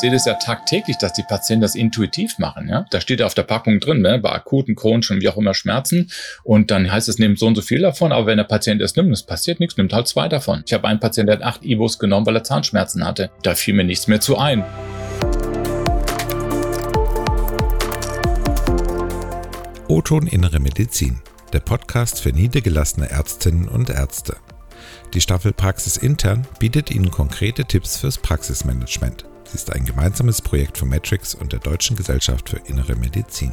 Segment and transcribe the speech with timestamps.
[0.00, 2.68] sehe das ja tagtäglich, dass die Patienten das intuitiv machen.
[2.68, 2.86] Ja?
[2.90, 4.18] Da steht ja auf der Packung drin, ne?
[4.18, 6.10] bei akuten, chronischen, wie auch immer Schmerzen.
[6.42, 8.12] Und dann heißt es, nimmt so und so viel davon.
[8.12, 10.62] Aber wenn der Patient es nimmt, es passiert nichts, nimmt halt zwei davon.
[10.66, 13.30] Ich habe einen Patienten, der hat acht Ibos genommen, weil er Zahnschmerzen hatte.
[13.42, 14.64] Da fiel mir nichts mehr zu ein.
[19.88, 21.20] O-Ton Innere Medizin,
[21.52, 24.36] der Podcast für niedergelassene Ärztinnen und Ärzte.
[25.14, 29.24] Die Staffel Praxis Intern bietet Ihnen konkrete Tipps fürs Praxismanagement.
[29.50, 33.50] Sie ist ein gemeinsames Projekt von Matrix und der Deutschen Gesellschaft für Innere Medizin.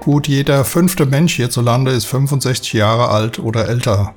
[0.00, 4.14] Gut jeder fünfte Mensch hierzulande ist 65 Jahre alt oder älter.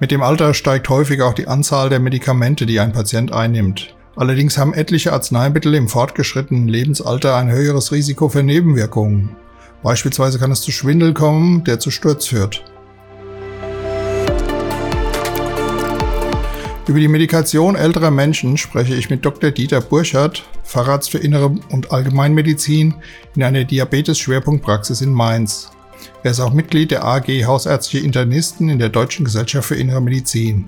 [0.00, 3.94] Mit dem Alter steigt häufig auch die Anzahl der Medikamente, die ein Patient einnimmt.
[4.16, 9.36] Allerdings haben etliche Arzneimittel im fortgeschrittenen Lebensalter ein höheres Risiko für Nebenwirkungen.
[9.82, 12.64] Beispielsweise kann es zu Schwindel kommen, der zu Sturz führt.
[16.88, 19.52] Über die Medikation älterer Menschen spreche ich mit Dr.
[19.52, 22.94] Dieter Burchardt, Facharzt für Innere und Allgemeinmedizin
[23.36, 25.70] in einer Diabetes-Schwerpunktpraxis in Mainz.
[26.24, 30.66] Er ist auch Mitglied der AG Hausärztliche Internisten in der Deutschen Gesellschaft für Innere Medizin.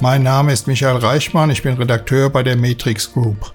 [0.00, 3.54] Mein Name ist Michael Reichmann, ich bin Redakteur bei der Matrix Group.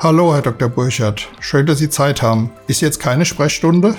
[0.00, 0.68] Hallo, Herr Dr.
[0.68, 1.28] Burchardt.
[1.38, 2.50] Schön, dass Sie Zeit haben.
[2.66, 3.94] Ist jetzt keine Sprechstunde?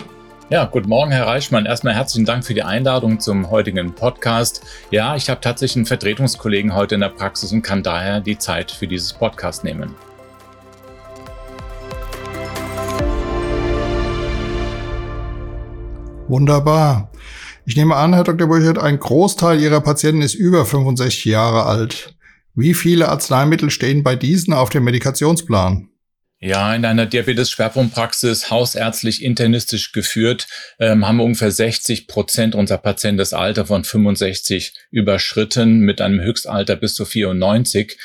[0.52, 1.66] Ja, guten Morgen, Herr Reichmann.
[1.66, 4.66] Erstmal herzlichen Dank für die Einladung zum heutigen Podcast.
[4.90, 8.70] Ja, ich habe tatsächlich einen Vertretungskollegen heute in der Praxis und kann daher die Zeit
[8.70, 9.96] für dieses Podcast nehmen.
[16.28, 17.10] Wunderbar.
[17.66, 18.50] Ich nehme an, Herr Dr.
[18.50, 22.14] Burchert, ein Großteil Ihrer Patienten ist über 65 Jahre alt.
[22.56, 25.88] Wie viele Arzneimittel stehen bei diesen auf dem Medikationsplan?
[26.44, 30.47] Ja, in einer Diabetes-Schwerpunktpraxis hausärztlich internistisch geführt,
[30.80, 36.19] ähm, haben wir ungefähr 60 Prozent unserer Patienten das Alter von 65 überschritten mit einem
[36.19, 37.96] Höchstalter bis zu 94.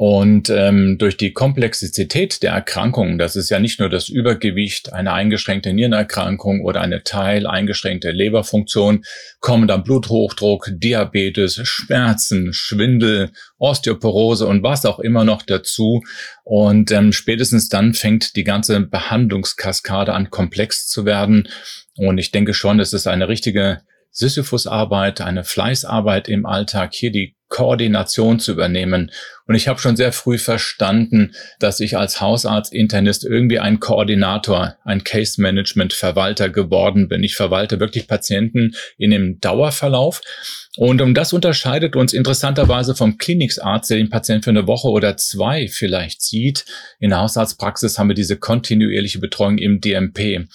[0.00, 5.12] Und ähm, durch die Komplexität der Erkrankungen, das ist ja nicht nur das Übergewicht, eine
[5.12, 9.04] eingeschränkte Nierenerkrankung oder eine teil eingeschränkte Leberfunktion,
[9.40, 16.02] kommen dann Bluthochdruck, Diabetes, Schmerzen, Schwindel, Osteoporose und was auch immer noch dazu.
[16.44, 21.46] Und ähm, spätestens dann fängt die ganze Behandlungskaskade an, komplex zu werden.
[21.98, 27.36] Und ich denke schon, es ist eine richtige Sisyphusarbeit, eine Fleißarbeit im Alltag, hier die
[27.50, 29.10] Koordination zu übernehmen.
[29.46, 34.76] Und ich habe schon sehr früh verstanden, dass ich als Hausarzt, Internist irgendwie ein Koordinator,
[34.84, 37.24] ein Case Management Verwalter geworden bin.
[37.24, 40.22] Ich verwalte wirklich Patienten in dem Dauerverlauf.
[40.76, 45.16] Und um das unterscheidet uns interessanterweise vom Kliniksarzt, der den Patienten für eine Woche oder
[45.16, 46.64] zwei vielleicht sieht.
[47.00, 50.46] In der Hausarztpraxis haben wir diese kontinuierliche Betreuung im DMP.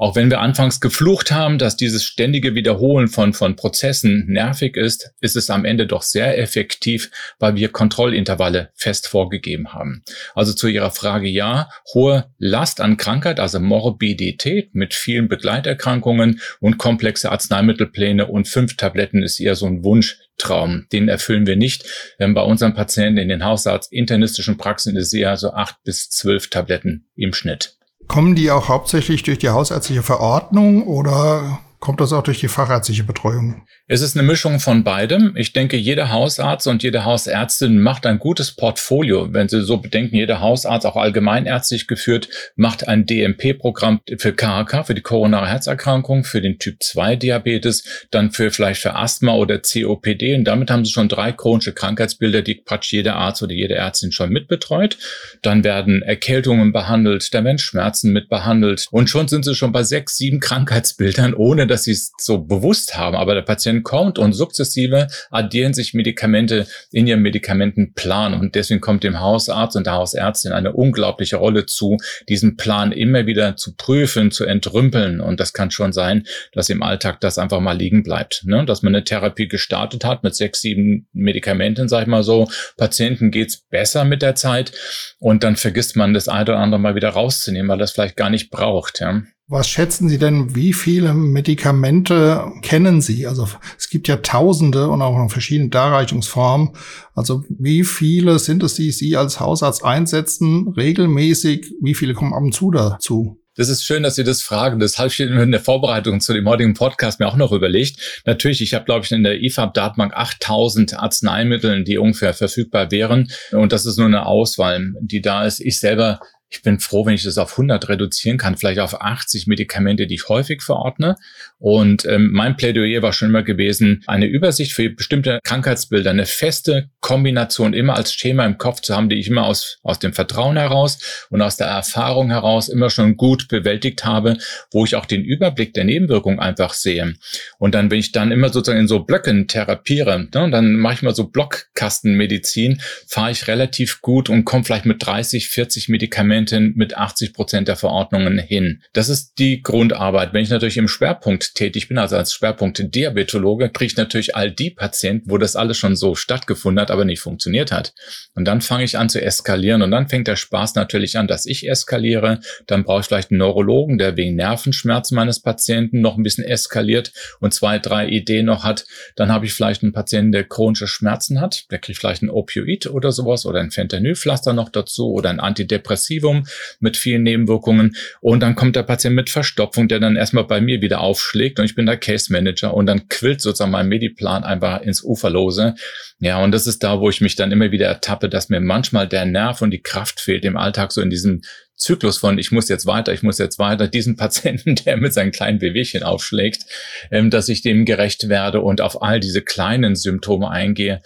[0.00, 5.10] Auch wenn wir anfangs geflucht haben, dass dieses ständige Wiederholen von, von Prozessen nervig ist,
[5.20, 10.02] ist es am Ende doch sehr effektiv, weil wir Kontrollintervalle fest vorgegeben haben.
[10.34, 16.78] Also zu Ihrer Frage ja, hohe Last an Krankheit, also Morbidität mit vielen Begleiterkrankungen und
[16.78, 20.86] komplexe Arzneimittelpläne und fünf Tabletten ist eher so ein Wunschtraum.
[20.94, 21.84] Den erfüllen wir nicht.
[22.18, 27.10] Bei unseren Patienten in den Hausarzt internistischen Praxen ist eher so acht bis zwölf Tabletten
[27.16, 27.76] im Schnitt.
[28.10, 33.04] Kommen die auch hauptsächlich durch die hausärztliche Verordnung oder kommt das auch durch die fachärztliche
[33.04, 33.66] Betreuung?
[33.88, 35.34] Es ist eine Mischung von beidem.
[35.34, 39.32] Ich denke, jeder Hausarzt und jede Hausärztin macht ein gutes Portfolio.
[39.32, 44.94] Wenn Sie so bedenken, jeder Hausarzt, auch allgemeinärztlich geführt, macht ein DMP-Programm für KHK, für
[44.94, 50.34] die koronare Herzerkrankung, für den Typ 2 Diabetes, dann für vielleicht für Asthma oder COPD.
[50.34, 54.12] Und damit haben Sie schon drei chronische Krankheitsbilder, die praktisch jeder Arzt oder jede Ärztin
[54.12, 54.98] schon mitbetreut.
[55.42, 58.86] Dann werden Erkältungen behandelt, da werden Schmerzen mitbehandelt.
[58.90, 62.96] Und schon sind Sie schon bei sechs, sieben Krankheitsbildern, ohne dass sie es so bewusst
[62.96, 68.80] haben, aber der Patient kommt und sukzessive addieren sich Medikamente in ihrem Medikamentenplan und deswegen
[68.80, 71.96] kommt dem Hausarzt und der Hausärztin eine unglaubliche Rolle zu,
[72.28, 76.82] diesen Plan immer wieder zu prüfen, zu entrümpeln und das kann schon sein, dass im
[76.82, 78.64] Alltag das einfach mal liegen bleibt, ne?
[78.64, 83.30] dass man eine Therapie gestartet hat mit sechs, sieben Medikamenten, sag ich mal so, Patienten
[83.30, 84.72] geht's besser mit der Zeit
[85.18, 88.30] und dann vergisst man das eine oder andere mal wieder rauszunehmen, weil das vielleicht gar
[88.30, 89.00] nicht braucht.
[89.00, 89.22] Ja?
[89.52, 93.26] Was schätzen Sie denn, wie viele Medikamente kennen Sie?
[93.26, 96.70] Also es gibt ja Tausende und auch in verschiedenen Darreichungsformen.
[97.16, 101.74] Also wie viele sind es, die Sie als Hausarzt einsetzen, regelmäßig?
[101.82, 103.40] Wie viele kommen ab und zu dazu?
[103.56, 104.78] Das ist schön, dass Sie das fragen.
[104.78, 108.22] Das habe ich in der Vorbereitung zu dem heutigen Podcast mir auch noch überlegt.
[108.26, 113.32] Natürlich, ich habe, glaube ich, in der IFAB-Datenbank 8000 Arzneimittel, die ungefähr verfügbar wären.
[113.50, 115.58] Und das ist nur eine Auswahl, die da ist.
[115.58, 116.20] Ich selber
[116.50, 120.16] ich bin froh, wenn ich das auf 100 reduzieren kann, vielleicht auf 80 Medikamente, die
[120.16, 121.16] ich häufig verordne.
[121.60, 126.88] Und ähm, mein Plädoyer war schon immer gewesen, eine Übersicht für bestimmte Krankheitsbilder, eine feste
[127.00, 130.56] Kombination immer als Schema im Kopf zu haben, die ich immer aus, aus dem Vertrauen
[130.56, 134.38] heraus und aus der Erfahrung heraus immer schon gut bewältigt habe,
[134.72, 137.14] wo ich auch den Überblick der Nebenwirkungen einfach sehe.
[137.58, 141.02] Und dann, wenn ich dann immer sozusagen in so Blöcken therapiere, ne, dann mache ich
[141.02, 146.96] mal so Blockkastenmedizin, fahre ich relativ gut und komme vielleicht mit 30, 40 Medikamenten mit
[146.96, 148.82] 80 Prozent der Verordnungen hin.
[148.94, 150.32] Das ist die Grundarbeit.
[150.32, 154.50] Wenn ich natürlich im Schwerpunkt tätig bin, also als Schwerpunkt Diabetologe, kriege ich natürlich all
[154.50, 157.92] die Patienten, wo das alles schon so stattgefunden hat, aber nicht funktioniert hat.
[158.34, 161.46] Und dann fange ich an zu eskalieren und dann fängt der Spaß natürlich an, dass
[161.46, 162.40] ich eskaliere.
[162.66, 167.12] Dann brauche ich vielleicht einen Neurologen, der wegen Nervenschmerzen meines Patienten noch ein bisschen eskaliert
[167.40, 168.84] und zwei, drei Ideen noch hat.
[169.16, 171.70] Dann habe ich vielleicht einen Patienten, der chronische Schmerzen hat.
[171.70, 176.46] Der kriegt vielleicht ein Opioid oder sowas oder ein Fentanylpflaster noch dazu oder ein Antidepressivum
[176.78, 177.96] mit vielen Nebenwirkungen.
[178.20, 181.64] Und dann kommt der Patient mit Verstopfung, der dann erstmal bei mir wieder aufschlägt und
[181.64, 185.74] ich bin der Case Manager und dann quillt sozusagen mein Mediplan einfach ins Uferlose.
[186.18, 189.08] Ja, und das ist da, wo ich mich dann immer wieder ertappe, dass mir manchmal
[189.08, 191.42] der Nerv und die Kraft fehlt im Alltag so in diesem
[191.76, 195.32] Zyklus von ich muss jetzt weiter, ich muss jetzt weiter, diesen Patienten, der mit seinen
[195.32, 196.66] kleinen Wehwehchen aufschlägt,
[197.10, 201.00] ähm, dass ich dem gerecht werde und auf all diese kleinen Symptome eingehe.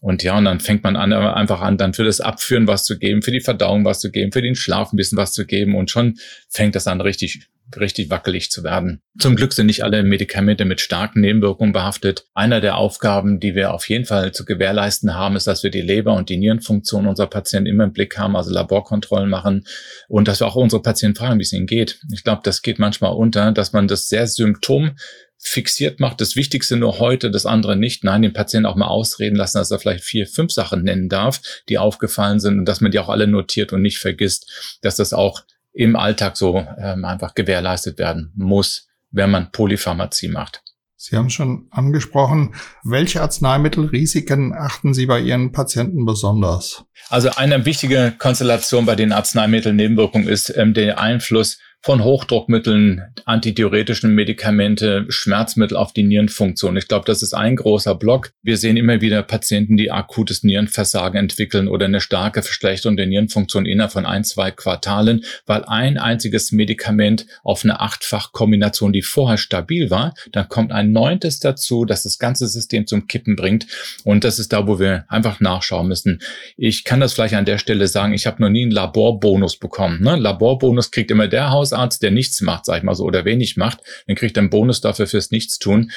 [0.00, 2.98] Und ja, und dann fängt man an, einfach an, dann für das Abführen was zu
[2.98, 5.76] geben, für die Verdauung was zu geben, für den Schlaf ein bisschen was zu geben
[5.76, 6.14] und schon
[6.48, 7.48] fängt das an richtig
[7.78, 9.02] richtig wackelig zu werden.
[9.18, 12.26] Zum Glück sind nicht alle Medikamente mit starken Nebenwirkungen behaftet.
[12.34, 15.82] Einer der Aufgaben, die wir auf jeden Fall zu gewährleisten haben, ist, dass wir die
[15.82, 19.64] Leber- und die Nierenfunktion unserer Patienten immer im Blick haben, also Laborkontrollen machen
[20.08, 22.00] und dass wir auch unsere Patienten fragen, wie es ihnen geht.
[22.12, 24.96] Ich glaube, das geht manchmal unter, dass man das sehr symptom
[25.42, 28.04] fixiert macht, das Wichtigste nur heute, das andere nicht.
[28.04, 31.40] Nein, den Patienten auch mal ausreden lassen, dass er vielleicht vier, fünf Sachen nennen darf,
[31.68, 35.14] die aufgefallen sind und dass man die auch alle notiert und nicht vergisst, dass das
[35.14, 40.62] auch im Alltag so ähm, einfach gewährleistet werden muss, wenn man Polypharmazie macht.
[41.02, 46.84] Sie haben schon angesprochen, welche Arzneimittelrisiken achten Sie bei Ihren Patienten besonders?
[47.08, 55.06] Also eine wichtige Konstellation bei den Arzneimittelnebenwirkungen ist ähm, der Einfluss von Hochdruckmitteln, antidiuretischen Medikamente,
[55.08, 56.76] Schmerzmittel auf die Nierenfunktion.
[56.76, 58.32] Ich glaube, das ist ein großer Block.
[58.42, 63.64] Wir sehen immer wieder Patienten, die akutes Nierenversagen entwickeln oder eine starke Verschlechterung der Nierenfunktion
[63.64, 69.90] innerhalb von ein, zwei Quartalen, weil ein einziges Medikament auf eine Achtfach-Kombination, die vorher stabil
[69.90, 73.66] war, dann kommt ein neuntes dazu, das das ganze System zum Kippen bringt.
[74.04, 76.20] Und das ist da, wo wir einfach nachschauen müssen.
[76.58, 80.02] Ich kann das vielleicht an der Stelle sagen, ich habe noch nie einen Laborbonus bekommen.
[80.02, 80.16] Ne?
[80.16, 83.56] Laborbonus kriegt immer der Haus Hausarzt, der nichts macht, sag ich mal so, oder wenig
[83.56, 85.90] macht, dann kriegt er einen Bonus dafür fürs Nichtstun.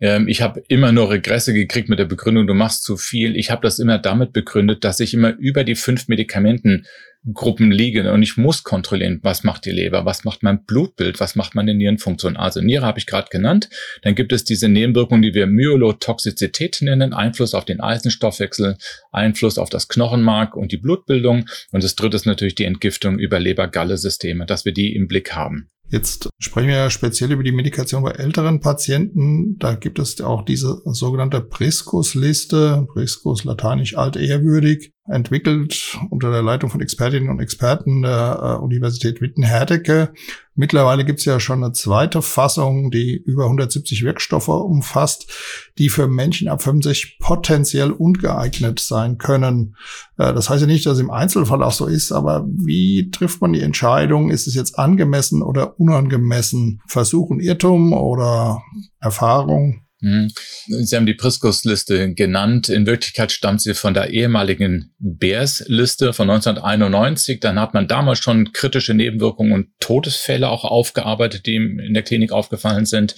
[0.00, 3.36] Ähm, ich habe immer nur Regresse gekriegt mit der Begründung, du machst zu viel.
[3.36, 6.86] Ich habe das immer damit begründet, dass ich immer über die fünf Medikamenten
[7.34, 11.36] Gruppen liege und ich muss kontrollieren, was macht die Leber, was macht mein Blutbild, was
[11.36, 12.36] macht meine Nierenfunktion.
[12.36, 13.68] Also Niere habe ich gerade genannt.
[14.02, 18.78] Dann gibt es diese Nebenwirkungen, die wir Myelotoxizität nennen, Einfluss auf den Eisenstoffwechsel,
[19.12, 21.44] Einfluss auf das Knochenmark und die Blutbildung.
[21.72, 25.68] Und das dritte ist natürlich die Entgiftung über Leber-Galle-Systeme, dass wir die im Blick haben.
[25.90, 29.58] Jetzt sprechen wir ja speziell über die Medikation bei älteren Patienten.
[29.58, 36.80] Da gibt es auch diese sogenannte Priscus-Liste, Priscus lateinisch altehrwürdig, entwickelt unter der Leitung von
[36.80, 40.12] Expertinnen und Experten der äh, Universität Witten-Herdecke.
[40.54, 45.32] Mittlerweile gibt es ja schon eine zweite Fassung, die über 170 Wirkstoffe umfasst,
[45.78, 49.76] die für Menschen ab 65 potenziell ungeeignet sein können.
[50.18, 53.40] Äh, das heißt ja nicht, dass es im Einzelfall auch so ist, aber wie trifft
[53.40, 54.30] man die Entscheidung?
[54.30, 56.82] Ist es jetzt angemessen oder unangemessen?
[56.86, 58.62] Versuch und Irrtum oder
[59.00, 59.82] Erfahrung?
[60.00, 60.28] Mhm.
[60.66, 62.70] Sie haben die Priscus-Liste genannt.
[62.70, 67.40] In Wirklichkeit stammt sie von der ehemaligen Bears-Liste von 1991.
[67.40, 72.32] Dann hat man damals schon kritische Nebenwirkungen und Todesfälle auch aufgearbeitet, die in der Klinik
[72.32, 73.14] aufgefallen sind.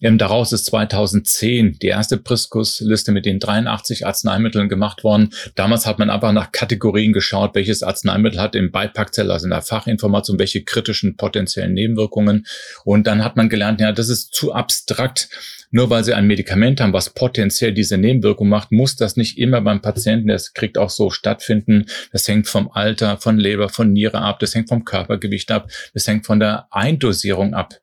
[0.00, 5.30] Daraus ist 2010 die erste Priscus-Liste mit den 83 Arzneimitteln gemacht worden.
[5.54, 9.62] Damals hat man einfach nach Kategorien geschaut, welches Arzneimittel hat im Beipackzettel, also in der
[9.62, 12.46] Fachinformation, welche kritischen potenziellen Nebenwirkungen.
[12.84, 15.28] Und dann hat man gelernt, ja, das ist zu abstrakt
[15.70, 19.60] nur weil sie ein Medikament haben, was potenziell diese Nebenwirkung macht, muss das nicht immer
[19.60, 21.86] beim Patienten, das kriegt auch so stattfinden.
[22.12, 26.06] Das hängt vom Alter, von Leber, von Niere ab, das hängt vom Körpergewicht ab, das
[26.06, 27.74] hängt von der Eindosierung ab.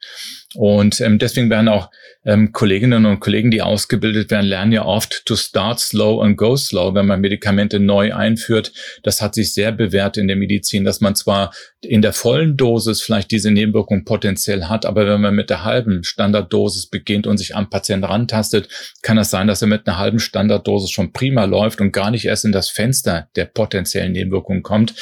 [0.56, 1.90] Und ähm, deswegen werden auch
[2.26, 6.56] ähm, Kolleginnen und Kollegen, die ausgebildet werden, lernen ja oft to start slow and go
[6.56, 8.72] slow, wenn man Medikamente neu einführt.
[9.04, 13.02] Das hat sich sehr bewährt in der Medizin, dass man zwar in der vollen Dosis
[13.02, 17.56] vielleicht diese Nebenwirkung potenziell hat, aber wenn man mit der halben Standarddosis beginnt und sich
[17.56, 18.70] am Patienten herantastet,
[19.02, 22.26] kann es sein, dass er mit einer halben Standarddosis schon prima läuft und gar nicht
[22.26, 24.94] erst in das Fenster der potenziellen Nebenwirkungen kommt.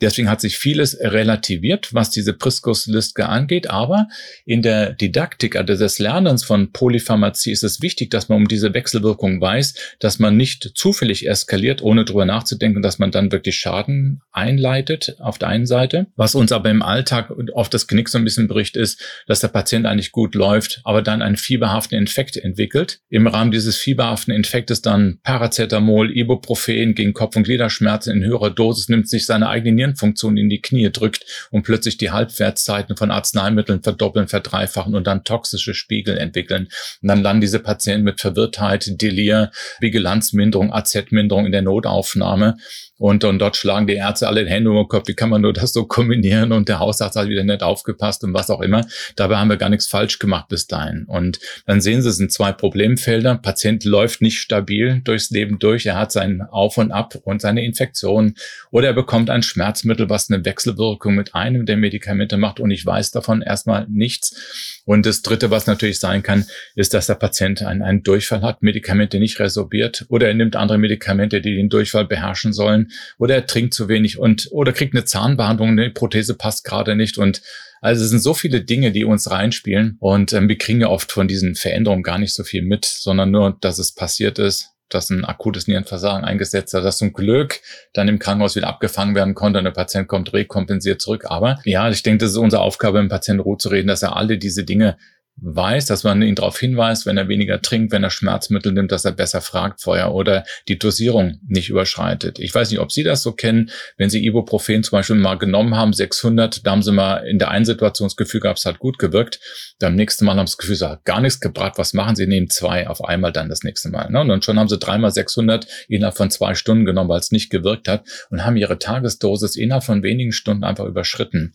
[0.00, 3.70] Deswegen hat sich vieles relativiert, was diese Priscus-Liste angeht.
[3.70, 4.08] Aber
[4.44, 8.74] in der Didaktik, also des Lernens von Polypharmazie, ist es wichtig, dass man um diese
[8.74, 14.22] Wechselwirkung weiß, dass man nicht zufällig eskaliert, ohne drüber nachzudenken, dass man dann wirklich Schaden
[14.32, 16.06] einleitet auf der einen Seite.
[16.16, 19.48] Was uns aber im Alltag oft das Knick so ein bisschen bricht, ist, dass der
[19.48, 23.00] Patient eigentlich gut läuft, aber dann einen fieberhaften Infekt entwickelt.
[23.08, 28.88] Im Rahmen dieses fieberhaften Infektes dann Paracetamol, Ibuprofen gegen Kopf- und Gliederschmerzen in höherer Dosis
[28.88, 33.82] nimmt, sich seine eigene Nierenfunktion in die Knie drückt und plötzlich die Halbwertszeiten von Arzneimitteln
[33.82, 36.68] verdoppeln, verdreifachen und dann toxische Spiegel entwickeln.
[37.00, 39.50] Und dann landen diese Patienten mit Verwirrtheit, Delir,
[39.80, 42.56] Vigilanzminderung, AZ-Minderung in der Notaufnahme.
[42.96, 45.42] Und, und dort schlagen die Ärzte alle den Hände um den Kopf, wie kann man
[45.42, 48.86] nur das so kombinieren und der Hausarzt hat wieder nicht aufgepasst und was auch immer.
[49.16, 51.04] Dabei haben wir gar nichts falsch gemacht bis dahin.
[51.08, 53.36] Und dann sehen Sie, es sind zwei Problemfelder.
[53.36, 55.86] Patient läuft nicht stabil durchs Leben durch.
[55.86, 58.34] Er hat sein Auf und Ab und seine Infektion.
[58.70, 62.86] Oder er bekommt ein Schmerzmittel, was eine Wechselwirkung mit einem der Medikamente macht und ich
[62.86, 64.80] weiß davon erstmal nichts.
[64.84, 66.44] Und das Dritte, was natürlich sein kann,
[66.76, 70.78] ist, dass der Patient einen, einen Durchfall hat, Medikamente nicht resorbiert oder er nimmt andere
[70.78, 72.83] Medikamente, die den Durchfall beherrschen sollen
[73.18, 77.18] oder er trinkt zu wenig und oder kriegt eine Zahnbehandlung, eine Prothese passt gerade nicht
[77.18, 77.42] und
[77.80, 81.12] also es sind so viele Dinge, die uns reinspielen und ähm, wir kriegen ja oft
[81.12, 85.10] von diesen Veränderungen gar nicht so viel mit, sondern nur, dass es passiert ist, dass
[85.10, 87.60] ein akutes Nierenversagen eingesetzt hat, dass zum Glück
[87.92, 91.24] dann im Krankenhaus wieder abgefangen werden konnte und der Patient kommt rekompensiert zurück.
[91.26, 94.16] Aber ja, ich denke, das ist unsere Aufgabe, im Patienten Ruhe zu reden, dass er
[94.16, 94.96] alle diese Dinge
[95.36, 99.04] weiß, dass man ihn darauf hinweist, wenn er weniger trinkt, wenn er Schmerzmittel nimmt, dass
[99.04, 102.38] er besser fragt vorher oder die Dosierung nicht überschreitet.
[102.38, 103.70] Ich weiß nicht, ob Sie das so kennen.
[103.96, 107.50] Wenn Sie Ibuprofen zum Beispiel mal genommen haben, 600, da haben Sie mal in der
[107.50, 109.40] einen Situation das Gefühl gehabt, es hat gut gewirkt.
[109.80, 111.74] Beim nächsten Mal haben Sie das Gefühl, es hat gar nichts gebracht.
[111.76, 112.26] Was machen Sie?
[112.26, 114.10] Nehmen zwei auf einmal dann das nächste Mal.
[114.10, 114.20] Ne?
[114.20, 117.88] Und schon haben Sie dreimal 600 innerhalb von zwei Stunden genommen, weil es nicht gewirkt
[117.88, 121.54] hat und haben Ihre Tagesdosis innerhalb von wenigen Stunden einfach überschritten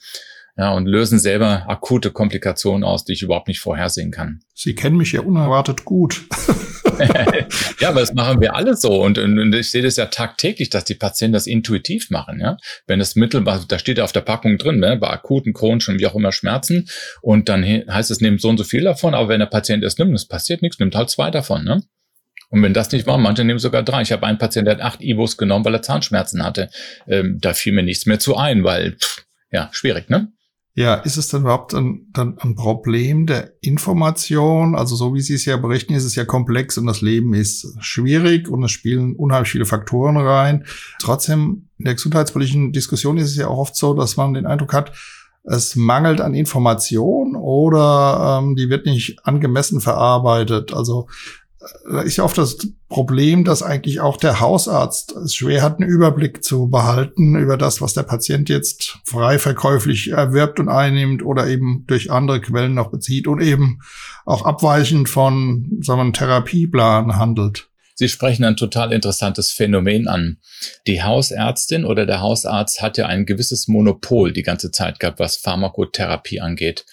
[0.60, 4.42] ja, und lösen selber akute Komplikationen aus, die ich überhaupt nicht vorhersehen kann.
[4.54, 6.24] Sie kennen mich ja unerwartet gut.
[7.80, 9.02] ja, aber das machen wir alle so.
[9.02, 12.42] Und, und, ich sehe das ja tagtäglich, dass die Patienten das intuitiv machen.
[12.42, 12.58] Ja?
[12.88, 14.98] Wenn das Mittel, da steht ja auf der Packung drin, ne?
[14.98, 16.90] bei akuten, chronischen, wie auch immer Schmerzen.
[17.22, 19.14] Und dann heißt es, nehmt so und so viel davon.
[19.14, 21.64] Aber wenn der Patient es nimmt, es passiert nichts, nimmt halt zwei davon.
[21.64, 21.84] Ne?
[22.50, 24.02] Und wenn das nicht war, manche nehmen sogar drei.
[24.02, 26.70] Ich habe einen Patienten, der hat acht Ibos genommen, weil er Zahnschmerzen hatte.
[27.08, 30.34] Ähm, da fiel mir nichts mehr zu ein, weil, pff, ja, schwierig, ne?
[30.80, 34.76] Ja, ist es dann überhaupt ein, dann ein Problem der Information?
[34.76, 37.76] Also so wie Sie es ja berichten, ist es ja komplex und das Leben ist
[37.82, 40.64] schwierig und es spielen unheimlich viele Faktoren rein.
[41.00, 44.72] Trotzdem, in der gesundheitspolitischen Diskussion ist es ja auch oft so, dass man den Eindruck
[44.72, 44.94] hat,
[45.44, 50.74] es mangelt an Information oder ähm, die wird nicht angemessen verarbeitet.
[50.74, 51.10] Also
[52.06, 56.44] ist ja oft das Problem, dass eigentlich auch der Hausarzt es schwer hat, einen Überblick
[56.44, 61.84] zu behalten über das, was der Patient jetzt frei verkäuflich erwirbt und einnimmt oder eben
[61.88, 63.80] durch andere Quellen noch bezieht und eben
[64.26, 67.70] auch abweichend von, wir, einem Therapieplan handelt.
[67.96, 70.38] Sie sprechen ein total interessantes Phänomen an.
[70.88, 75.36] Die Hausärztin oder der Hausarzt hat ja ein gewisses Monopol die ganze Zeit gehabt, was
[75.36, 76.86] Pharmakotherapie angeht.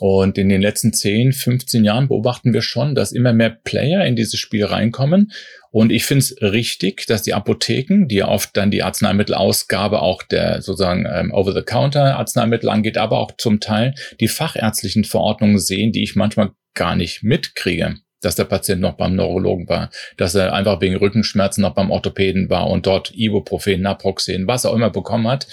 [0.00, 4.16] Und in den letzten 10, 15 Jahren beobachten wir schon, dass immer mehr Player in
[4.16, 5.30] dieses Spiel reinkommen.
[5.70, 10.62] Und ich finde es richtig, dass die Apotheken, die oft dann die Arzneimittelausgabe auch der
[10.62, 16.52] sozusagen ähm, Over-the-Counter-Arzneimittel angeht, aber auch zum Teil die fachärztlichen Verordnungen sehen, die ich manchmal
[16.74, 21.62] gar nicht mitkriege dass der Patient noch beim Neurologen war, dass er einfach wegen Rückenschmerzen
[21.62, 25.46] noch beim Orthopäden war und dort Ibuprofen, Naproxen, was auch immer bekommen hat.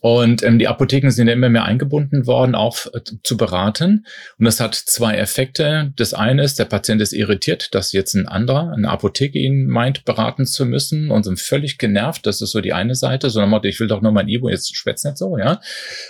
[0.00, 4.06] Und ähm, die Apotheken sind ja immer mehr eingebunden worden, auch äh, zu beraten.
[4.38, 5.92] Und das hat zwei Effekte.
[5.96, 10.04] Das eine ist, der Patient ist irritiert, dass jetzt ein anderer, eine Apotheke ihn meint,
[10.04, 12.26] beraten zu müssen und sind völlig genervt.
[12.26, 13.30] Das ist so die eine Seite.
[13.30, 15.60] So ein Motto, ich will doch nur mein Ibu, jetzt schwätzt nicht so, ja.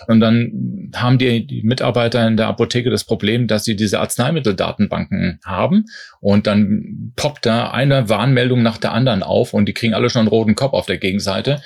[0.06, 5.40] Und dann haben die, die Mitarbeiter in der Apotheke das Problem, dass sie diese Arzneimitteldatenbanken
[5.44, 5.86] haben.
[6.20, 10.20] Und dann poppt da eine Warnmeldung nach der anderen auf und die kriegen alle schon
[10.20, 11.60] einen roten Kopf auf der Gegenseite.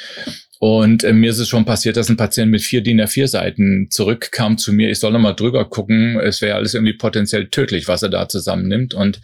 [0.65, 3.89] Und äh, mir ist es schon passiert, dass ein Patient mit vier DIN A4 Seiten
[3.91, 4.89] zurückkam zu mir.
[4.89, 6.19] Ich soll nochmal drüber gucken.
[6.19, 8.95] Es wäre alles irgendwie potenziell tödlich, was er da zusammennimmt.
[8.95, 9.21] Und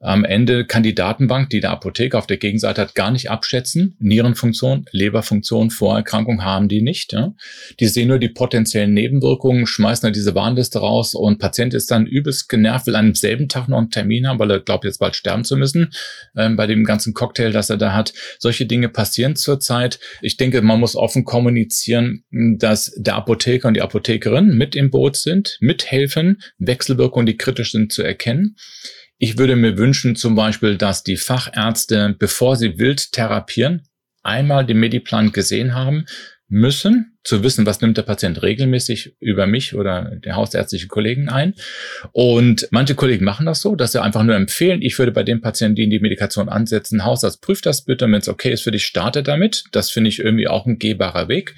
[0.00, 3.96] am Ende kann die Datenbank, die der Apotheker auf der Gegenseite hat, gar nicht abschätzen.
[3.98, 7.12] Nierenfunktion, Leberfunktion, Vorerkrankung haben die nicht.
[7.12, 7.34] Ja.
[7.80, 12.06] Die sehen nur die potenziellen Nebenwirkungen, schmeißen dann diese Warnliste raus und Patient ist dann
[12.06, 15.16] übelst genervt, will an demselben Tag noch einen Termin haben, weil er glaubt, jetzt bald
[15.16, 15.90] sterben zu müssen,
[16.36, 18.12] ähm, bei dem ganzen Cocktail, das er da hat.
[18.38, 19.98] Solche Dinge passieren zurzeit.
[20.22, 25.16] Ich denke, man muss offen kommunizieren, dass der Apotheker und die Apothekerin mit im Boot
[25.16, 28.56] sind, mithelfen, Wechselwirkungen, die kritisch sind, zu erkennen.
[29.18, 33.82] Ich würde mir wünschen zum Beispiel, dass die Fachärzte, bevor sie wild therapieren,
[34.22, 36.06] einmal den Mediplan gesehen haben
[36.48, 41.54] müssen, zu wissen, was nimmt der Patient regelmäßig über mich oder der hausärztliche Kollegen ein.
[42.12, 45.42] Und manche Kollegen machen das so, dass sie einfach nur empfehlen, ich würde bei dem
[45.42, 48.70] Patienten, die in die Medikation ansetzen, Hausarzt prüft das bitte, wenn es okay ist für
[48.70, 49.64] dich, starte damit.
[49.72, 51.54] Das finde ich irgendwie auch ein gehbarer Weg.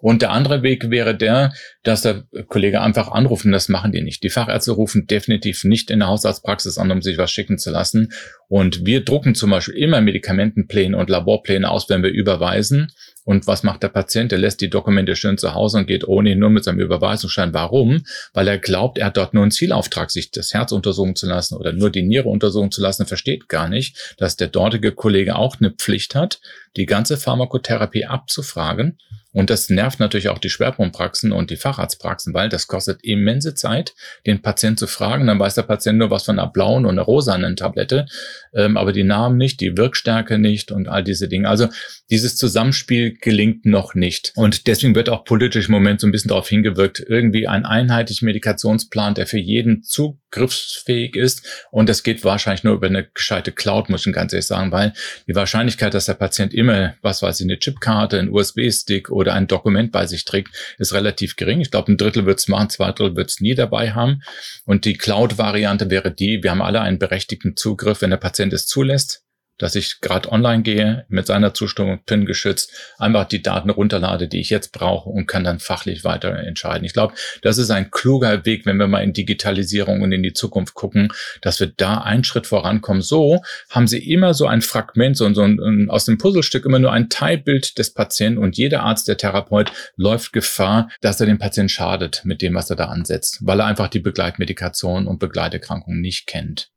[0.00, 4.00] Und der andere Weg wäre der, dass der Kollege einfach anruft und das machen die
[4.00, 4.22] nicht.
[4.22, 8.12] Die Fachärzte rufen definitiv nicht in der Hausarztpraxis an, um sich was schicken zu lassen.
[8.48, 12.92] Und wir drucken zum Beispiel immer Medikamentenpläne und Laborpläne aus, wenn wir überweisen.
[13.30, 14.32] Und was macht der Patient?
[14.32, 17.54] Er lässt die Dokumente schön zu Hause und geht ohnehin nur mit seinem Überweisungsschein.
[17.54, 18.02] Warum?
[18.32, 21.54] Weil er glaubt, er hat dort nur einen Zielauftrag, sich das Herz untersuchen zu lassen
[21.56, 23.02] oder nur die Niere untersuchen zu lassen.
[23.02, 26.40] Er versteht gar nicht, dass der dortige Kollege auch eine Pflicht hat,
[26.76, 28.98] die ganze Pharmakotherapie abzufragen
[29.32, 33.94] und das nervt natürlich auch die Schwerpunktpraxen und die Facharztpraxen, weil das kostet immense Zeit,
[34.26, 35.26] den Patienten zu fragen.
[35.26, 38.06] Dann weiß der Patient nur was von einer blauen und einer rosanen Tablette,
[38.54, 41.48] ähm, aber die Namen nicht, die Wirkstärke nicht und all diese Dinge.
[41.48, 41.68] Also
[42.10, 44.32] dieses Zusammenspiel gelingt noch nicht.
[44.34, 48.26] Und deswegen wird auch politisch im Moment so ein bisschen darauf hingewirkt, irgendwie ein einheitlicher
[48.26, 49.84] Medikationsplan, der für jeden
[50.30, 51.46] zugriffsfähig ist.
[51.70, 54.92] Und das geht wahrscheinlich nur über eine gescheite Cloud, muss ich ganz ehrlich sagen, weil
[55.26, 59.46] die Wahrscheinlichkeit, dass der Patient immer, was weiß ich, eine Chipkarte, ein USB-Stick oder ein
[59.46, 61.60] Dokument bei sich trägt, ist relativ gering.
[61.60, 64.22] Ich glaube, ein Drittel wird es machen, zwei Drittel wird es nie dabei haben.
[64.64, 68.66] Und die Cloud-Variante wäre die, wir haben alle einen berechtigten Zugriff, wenn der Patient es
[68.66, 69.24] zulässt
[69.60, 74.40] dass ich gerade online gehe, mit seiner Zustimmung PIN geschützt, einfach die Daten runterlade, die
[74.40, 76.84] ich jetzt brauche und kann dann fachlich weiter entscheiden.
[76.84, 80.32] Ich glaube, das ist ein kluger Weg, wenn wir mal in Digitalisierung und in die
[80.32, 81.12] Zukunft gucken,
[81.42, 83.02] dass wir da einen Schritt vorankommen.
[83.02, 86.92] So haben sie immer so ein Fragment, so, so ein, aus dem Puzzlestück immer nur
[86.92, 91.68] ein Teilbild des Patienten und jeder Arzt, der Therapeut, läuft Gefahr, dass er dem Patienten
[91.68, 96.26] schadet mit dem, was er da ansetzt, weil er einfach die Begleitmedikation und Begleiterkrankungen nicht
[96.26, 96.70] kennt.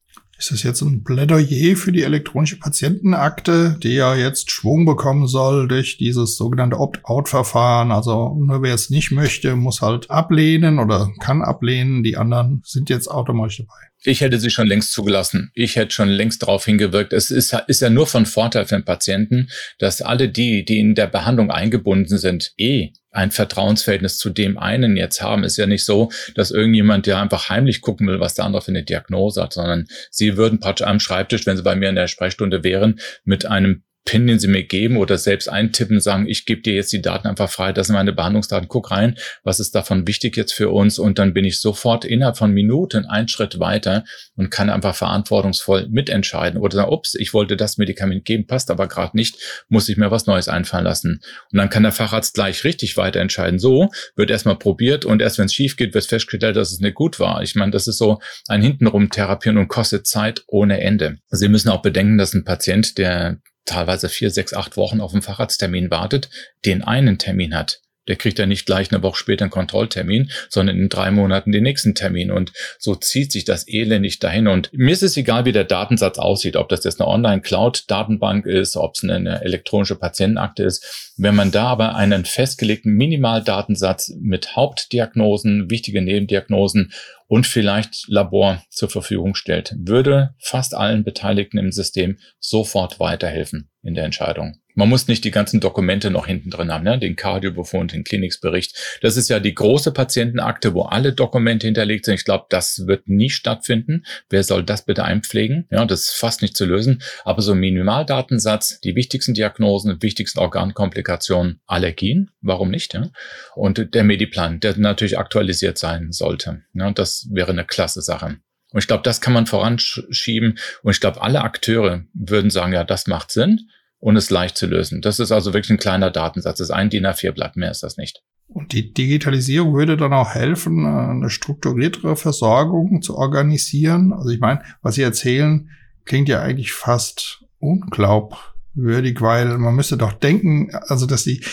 [0.44, 5.70] Ist das jetzt ein Plädoyer für die elektronische Patientenakte, die ja jetzt Schwung bekommen soll
[5.70, 7.94] durch dieses sogenannte Opt-out-Verfahren?
[7.94, 12.04] Also nur wer es nicht möchte, muss halt ablehnen oder kann ablehnen.
[12.04, 13.93] Die anderen sind jetzt automatisch dabei.
[14.06, 15.52] Ich hätte sie schon längst zugelassen.
[15.54, 17.14] Ich hätte schon längst darauf hingewirkt.
[17.14, 20.96] Es ist, ist ja nur von Vorteil für den Patienten, dass alle die, die in
[20.96, 25.44] der Behandlung eingebunden sind, eh ein Vertrauensverhältnis zu dem einen jetzt haben.
[25.44, 28.72] Ist ja nicht so, dass irgendjemand ja einfach heimlich gucken will, was der andere für
[28.72, 32.08] eine Diagnose hat, sondern sie würden praktisch am Schreibtisch, wenn sie bei mir in der
[32.08, 36.62] Sprechstunde wären, mit einem PIN, den Sie mir geben oder selbst eintippen, sagen, ich gebe
[36.62, 40.08] dir jetzt die Daten einfach frei, das sind meine Behandlungsdaten, guck rein, was ist davon
[40.08, 44.04] wichtig jetzt für uns und dann bin ich sofort innerhalb von Minuten einen Schritt weiter
[44.36, 48.88] und kann einfach verantwortungsvoll mitentscheiden oder sagen, ups, ich wollte das Medikament geben, passt aber
[48.88, 49.38] gerade nicht,
[49.70, 51.22] muss ich mir was Neues einfallen lassen.
[51.52, 53.60] Und dann kann der Facharzt gleich richtig weiter entscheiden.
[53.60, 56.96] So wird erstmal probiert und erst wenn es schief geht, wird festgestellt, dass es nicht
[56.96, 57.42] gut war.
[57.42, 61.18] Ich meine, das ist so ein hintenrum therapieren und kostet Zeit ohne Ende.
[61.30, 65.22] Sie müssen auch bedenken, dass ein Patient, der teilweise vier, sechs, acht Wochen auf einen
[65.22, 66.30] Facharzttermin wartet,
[66.66, 67.83] den einen Termin hat.
[68.08, 71.64] Der kriegt ja nicht gleich eine Woche später einen Kontrolltermin, sondern in drei Monaten den
[71.64, 72.32] nächsten Termin.
[72.32, 74.48] Und so zieht sich das elendig dahin.
[74.48, 78.76] Und mir ist es egal, wie der Datensatz aussieht, ob das jetzt eine Online-Cloud-Datenbank ist,
[78.76, 81.14] ob es eine elektronische Patientenakte ist.
[81.18, 86.92] Wenn man da aber einen festgelegten Minimaldatensatz mit Hauptdiagnosen, wichtige Nebendiagnosen
[87.28, 93.94] und vielleicht Labor zur Verfügung stellt, würde fast allen Beteiligten im System sofort weiterhelfen in
[93.94, 94.58] der Entscheidung.
[94.76, 96.98] Man muss nicht die ganzen Dokumente noch hinten drin haben, ne?
[96.98, 99.00] den Kardiobefund, den Kliniksbericht.
[99.02, 102.16] Das ist ja die große Patientenakte, wo alle Dokumente hinterlegt sind.
[102.16, 104.04] Ich glaube, das wird nie stattfinden.
[104.30, 105.68] Wer soll das bitte einpflegen?
[105.70, 107.04] Ja, das ist fast nicht zu lösen.
[107.24, 112.94] Aber so ein Minimaldatensatz, die wichtigsten Diagnosen, wichtigsten Organkomplikationen, Allergien, warum nicht?
[112.94, 113.10] Ja?
[113.56, 116.64] Und der Mediplan, der natürlich aktualisiert sein sollte.
[116.74, 118.38] Ja, das wäre eine klasse Sache.
[118.74, 120.58] Und ich glaube, das kann man voranschieben.
[120.82, 124.66] Und ich glaube, alle Akteure würden sagen, ja, das macht Sinn und ist leicht zu
[124.66, 125.02] lösen.
[125.02, 126.58] Das ist also wirklich ein kleiner Datensatz.
[126.58, 128.24] Das ist ein DIN A4-Blatt, mehr ist das nicht.
[128.48, 134.12] Und die Digitalisierung würde dann auch helfen, eine strukturiertere Versorgung zu organisieren.
[134.12, 135.70] Also ich meine, was Sie erzählen,
[136.06, 141.44] klingt ja eigentlich fast unglaubwürdig, weil man müsste doch denken, also dass die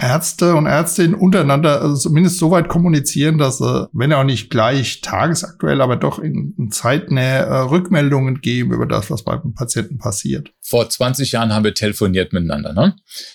[0.00, 5.00] Ärzte und Ärztinnen untereinander also zumindest so weit kommunizieren, dass sie, wenn auch nicht gleich
[5.00, 10.50] tagesaktuell, aber doch in, in Zeitnähe äh, Rückmeldungen geben über das, was beim Patienten passiert.
[10.60, 12.72] Vor 20 Jahren haben wir telefoniert miteinander.
[12.72, 12.94] Ne?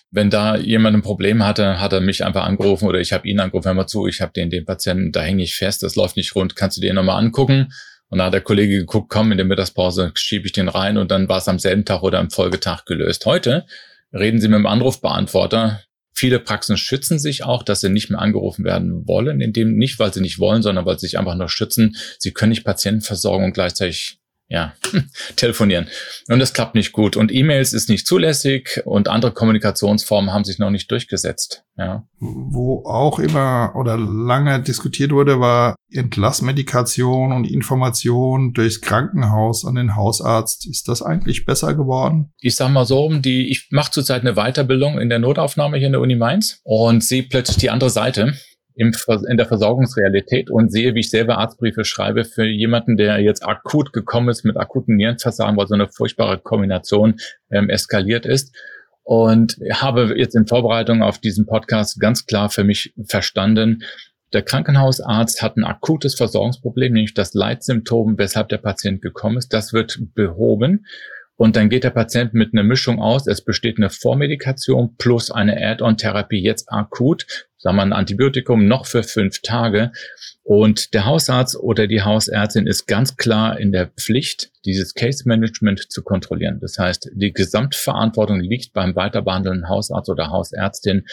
[0.10, 3.42] Wenn da jemand ein Problem hatte, hat er mich einfach angerufen oder ich habe ihn
[3.42, 6.16] angerufen, hör mal zu, ich habe den, den Patienten, da hänge ich fest, das läuft
[6.16, 7.74] nicht rund, kannst du dir nochmal angucken?
[8.08, 11.12] Und da hat der Kollege geguckt, komm, in der Mittagspause schiebe ich den rein und
[11.12, 13.26] dann war es am selben Tag oder am Folgetag gelöst.
[13.26, 13.66] Heute
[14.14, 15.82] reden Sie mit dem Anrufbeantworter,
[16.14, 20.14] Viele Praxen schützen sich auch, dass sie nicht mehr angerufen werden wollen, indem nicht, weil
[20.14, 21.96] sie nicht wollen, sondern weil sie sich einfach nur schützen.
[22.20, 24.20] Sie können nicht Patienten versorgen und gleichzeitig
[24.54, 24.74] ja,
[25.36, 25.88] telefonieren.
[26.30, 27.18] Und das klappt nicht gut.
[27.18, 31.64] Und E-Mails ist nicht zulässig und andere Kommunikationsformen haben sich noch nicht durchgesetzt.
[31.76, 32.04] Ja.
[32.20, 39.96] Wo auch immer oder lange diskutiert wurde, war Entlassmedikation und Information durchs Krankenhaus an den
[39.96, 40.68] Hausarzt.
[40.68, 42.32] Ist das eigentlich besser geworden?
[42.40, 45.94] Ich sag mal so, die, ich mache zurzeit eine Weiterbildung in der Notaufnahme hier in
[45.94, 48.36] der Uni Mainz und sehe plötzlich die andere Seite
[48.76, 48.92] im,
[49.30, 53.94] in der Versorgungsrealität und sehe, wie ich selber Arztbriefe schreibe für jemanden, der jetzt akut
[53.94, 57.16] gekommen ist mit akuten Nierenversagen, weil so eine furchtbare Kombination
[57.52, 58.56] ähm, eskaliert ist.
[59.06, 63.84] Und habe jetzt in Vorbereitung auf diesen Podcast ganz klar für mich verstanden,
[64.34, 69.54] der Krankenhausarzt hat ein akutes Versorgungsproblem, nämlich das Leitsymptom, weshalb der Patient gekommen ist.
[69.54, 70.88] Das wird behoben.
[71.36, 73.28] Und dann geht der Patient mit einer Mischung aus.
[73.28, 77.26] Es besteht eine Vormedikation plus eine Add-on-Therapie jetzt akut,
[77.58, 79.92] sagen wir ein Antibiotikum noch für fünf Tage.
[80.44, 85.92] Und der Hausarzt oder die Hausärztin ist ganz klar in der Pflicht, dieses Case Management
[85.92, 86.60] zu kontrollieren.
[86.60, 91.06] Das heißt, die Gesamtverantwortung liegt beim weiterbehandelnden Hausarzt oder Hausärztin.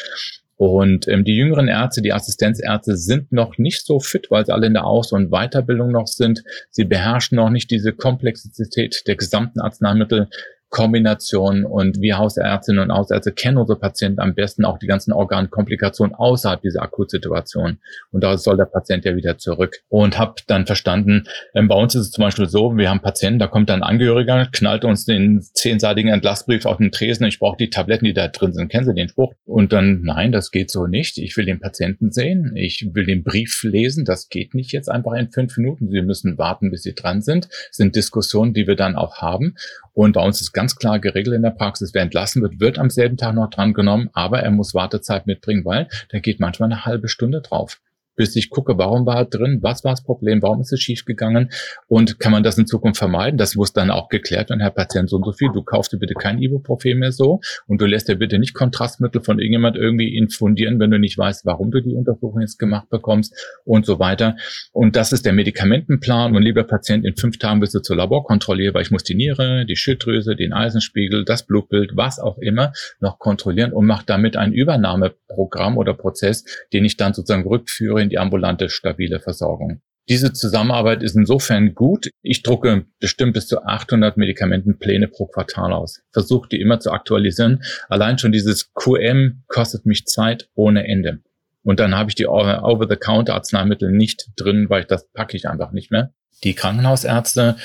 [0.60, 4.66] Und ähm, die jüngeren Ärzte, die Assistenzärzte sind noch nicht so fit, weil sie alle
[4.66, 6.44] in der Aus- und Weiterbildung noch sind.
[6.68, 10.28] Sie beherrschen noch nicht diese Komplexität der gesamten Arzneimittel.
[10.70, 16.14] Kombination und wir Hausärztinnen und Hausärzte kennen unsere Patienten am besten auch die ganzen Organkomplikationen
[16.14, 17.78] außerhalb dieser Akutsituation.
[18.12, 19.82] Und da soll der Patient ja wieder zurück.
[19.88, 23.40] Und habe dann verstanden, ähm, bei uns ist es zum Beispiel so, wir haben Patienten,
[23.40, 27.56] da kommt dann ein Angehöriger, knallt uns den zehnseitigen Entlassbrief auf den Tresen, ich brauche
[27.56, 28.70] die Tabletten, die da drin sind.
[28.70, 29.34] Kennen Sie den Spruch?
[29.44, 31.18] Und dann, nein, das geht so nicht.
[31.18, 35.14] Ich will den Patienten sehen, ich will den Brief lesen, das geht nicht jetzt einfach
[35.14, 35.88] in fünf Minuten.
[35.90, 37.48] Sie müssen warten, bis Sie dran sind.
[37.48, 39.56] Das sind Diskussionen, die wir dann auch haben.
[39.92, 42.90] Und bei uns ist ganz klar geregelt in der Praxis, wer entlassen wird, wird am
[42.90, 46.84] selben Tag noch dran genommen, aber er muss Wartezeit mitbringen, weil da geht manchmal eine
[46.84, 47.80] halbe Stunde drauf
[48.20, 51.48] bis ich gucke, warum war drin, was war das Problem, warum ist es schiefgegangen
[51.88, 53.38] und kann man das in Zukunft vermeiden?
[53.38, 55.96] Das muss dann auch geklärt werden, Herr Patient, so und so viel, du kaufst dir
[55.96, 60.14] bitte kein Ibuprofen mehr so und du lässt dir bitte nicht Kontrastmittel von irgendjemand irgendwie
[60.14, 64.36] infundieren, wenn du nicht weißt, warum du die Untersuchung jetzt gemacht bekommst und so weiter.
[64.72, 68.74] Und das ist der Medikamentenplan und lieber Patient, in fünf Tagen bist du zur Laborkontrolle,
[68.74, 73.18] weil ich muss die Niere, die Schilddrüse, den Eisenspiegel, das Blutbild, was auch immer noch
[73.18, 78.18] kontrollieren und mach damit ein Übernahmeprogramm oder Prozess, den ich dann sozusagen rückführe in die
[78.18, 79.80] ambulante, stabile Versorgung.
[80.08, 82.10] Diese Zusammenarbeit ist insofern gut.
[82.22, 86.00] Ich drucke bestimmt bis zu 800 Medikamentenpläne pro Quartal aus.
[86.12, 87.62] Versuche die immer zu aktualisieren.
[87.88, 91.20] Allein schon dieses QM kostet mich Zeit ohne Ende.
[91.62, 95.92] Und dann habe ich die Over-the-Counter-Arzneimittel nicht drin, weil ich das packe ich einfach nicht
[95.92, 96.12] mehr.
[96.42, 97.56] Die Krankenhausärzte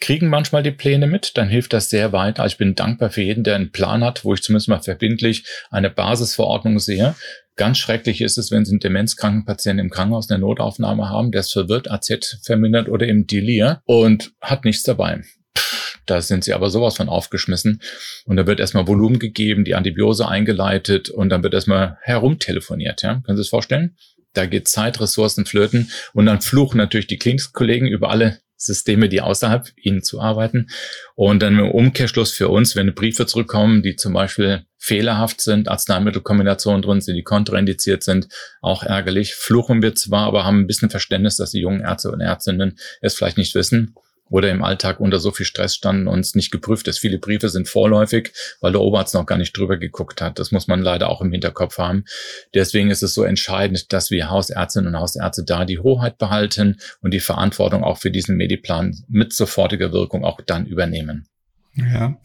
[0.00, 2.40] kriegen manchmal die Pläne mit, dann hilft das sehr weit.
[2.40, 5.46] Also ich bin dankbar für jeden, der einen Plan hat, wo ich zumindest mal verbindlich
[5.70, 7.14] eine Basisverordnung sehe.
[7.56, 11.40] Ganz schrecklich ist es, wenn Sie einen demenzkranken Patienten im Krankenhaus eine Notaufnahme haben, der
[11.40, 15.22] ist verwirrt, AZ vermindert oder im Delir und hat nichts dabei.
[16.06, 17.80] Da sind sie aber sowas von aufgeschmissen.
[18.26, 23.02] Und da wird erstmal Volumen gegeben, die Antibiose eingeleitet und dann wird erstmal herumtelefoniert.
[23.02, 23.22] Ja?
[23.24, 23.96] Können Sie es vorstellen?
[24.34, 29.20] Da geht Zeit, Ressourcen flöten und dann fluchen natürlich die Klinikskollegen über alle Systeme, die
[29.20, 30.68] außerhalb ihnen zu arbeiten.
[31.14, 36.82] Und dann im Umkehrschluss für uns, wenn Briefe zurückkommen, die zum Beispiel fehlerhaft sind, Arzneimittelkombinationen
[36.82, 38.28] drin sind, die kontraindiziert sind,
[38.60, 39.34] auch ärgerlich.
[39.34, 43.14] Fluchen wir zwar, aber haben ein bisschen Verständnis, dass die jungen Ärzte und Ärztinnen es
[43.14, 43.94] vielleicht nicht wissen
[44.30, 46.98] oder im Alltag unter so viel Stress standen und es nicht geprüft ist.
[46.98, 50.38] Viele Briefe sind vorläufig, weil der Oberarzt noch gar nicht drüber geguckt hat.
[50.38, 52.04] Das muss man leider auch im Hinterkopf haben.
[52.54, 57.12] Deswegen ist es so entscheidend, dass wir Hausärztinnen und Hausärzte da die Hoheit behalten und
[57.12, 61.26] die Verantwortung auch für diesen Mediplan mit sofortiger Wirkung auch dann übernehmen.
[61.74, 62.16] Ja.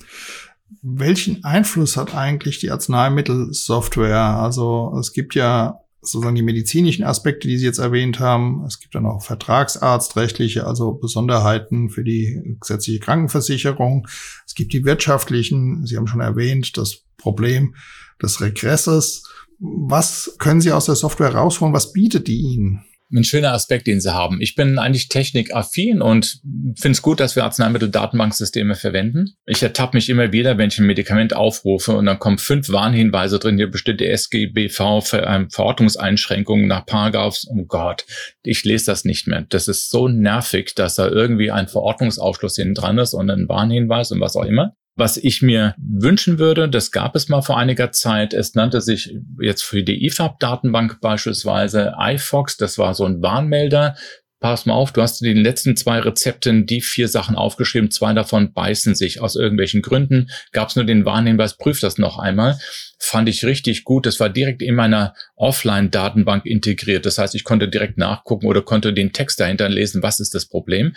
[0.82, 4.38] Welchen Einfluss hat eigentlich die Arzneimittelsoftware?
[4.38, 8.64] Also es gibt ja sozusagen die medizinischen Aspekte, die Sie jetzt erwähnt haben.
[8.66, 14.08] Es gibt dann auch vertragsarztrechtliche, also Besonderheiten für die gesetzliche Krankenversicherung.
[14.46, 17.76] Es gibt die wirtschaftlichen, Sie haben schon erwähnt, das Problem
[18.22, 19.24] des Regresses.
[19.60, 21.74] Was können Sie aus der Software rausholen?
[21.74, 22.86] Was bietet die Ihnen?
[23.12, 24.40] Ein schöner Aspekt, den sie haben.
[24.42, 26.42] Ich bin eigentlich technikaffin und
[26.76, 29.36] finde es gut, dass wir Arzneimittel-Datenbanksysteme verwenden.
[29.46, 33.40] Ich ertappe mich immer wieder, wenn ich ein Medikament aufrufe und dann kommen fünf Warnhinweise
[33.40, 37.48] drin, hier bestimmte SGBV ähm, Verordnungseinschränkungen nach Paragraphs.
[37.50, 38.06] Oh Gott,
[38.44, 39.46] ich lese das nicht mehr.
[39.50, 44.12] Das ist so nervig, dass da irgendwie ein Verordnungsaufschluss hinten dran ist und ein Warnhinweis
[44.12, 44.76] und was auch immer.
[45.00, 48.34] Was ich mir wünschen würde, das gab es mal vor einiger Zeit.
[48.34, 52.58] Es nannte sich jetzt für die IFAB-Datenbank beispielsweise iFox.
[52.58, 53.96] Das war so ein Warnmelder.
[54.42, 57.92] Pass mal auf, du hast in den letzten zwei Rezepten die vier Sachen aufgeschrieben.
[57.92, 60.32] Zwei davon beißen sich aus irgendwelchen Gründen.
[60.52, 62.60] Gab es nur den Warnhinweis, prüf das noch einmal.
[63.00, 64.06] Fand ich richtig gut.
[64.06, 67.06] Das war direkt in meiner Offline-Datenbank integriert.
[67.06, 70.46] Das heißt, ich konnte direkt nachgucken oder konnte den Text dahinter lesen, was ist das
[70.46, 70.94] Problem.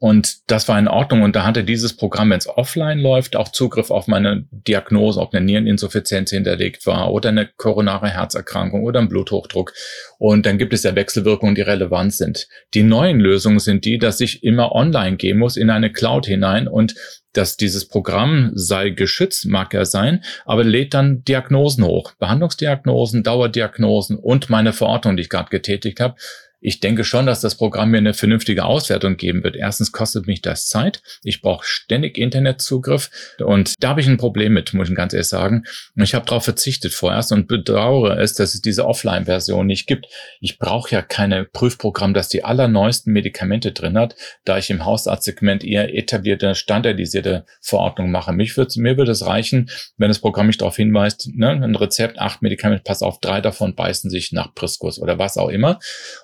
[0.00, 1.22] Und das war in Ordnung.
[1.22, 5.34] Und da hatte dieses Programm, wenn es offline läuft, auch Zugriff auf meine Diagnose, ob
[5.34, 9.72] eine Niereninsuffizienz hinterlegt war oder eine koronare Herzerkrankung oder ein Bluthochdruck.
[10.18, 12.48] Und dann gibt es ja Wechselwirkungen, die relevant sind.
[12.74, 16.68] Die neuen Lösungen sind die, dass ich immer online gehen muss in eine Cloud hinein
[16.68, 16.94] und
[17.38, 24.18] dass dieses Programm sei geschützt, mag er sein, aber lädt dann Diagnosen hoch, Behandlungsdiagnosen, Dauerdiagnosen
[24.18, 26.16] und meine Verordnung, die ich gerade getätigt habe,
[26.60, 29.56] ich denke schon, dass das Programm mir eine vernünftige Auswertung geben wird.
[29.56, 31.02] Erstens kostet mich das Zeit.
[31.22, 35.28] Ich brauche ständig Internetzugriff und da habe ich ein Problem mit, muss ich ganz ehrlich
[35.28, 35.64] sagen.
[35.96, 40.06] Ich habe darauf verzichtet vorerst und bedauere es, dass es diese Offline-Version nicht gibt.
[40.40, 45.64] Ich brauche ja keine Prüfprogramm, das die allerneuesten Medikamente drin hat, da ich im Hausarztsegment
[45.64, 48.32] eher etablierte, standardisierte Verordnungen mache.
[48.32, 52.18] Mich würd, mir würde es reichen, wenn das Programm mich darauf hinweist, ne, ein Rezept,
[52.18, 55.78] acht Medikamente, pass auf, drei davon beißen sich nach Priskus oder was auch immer.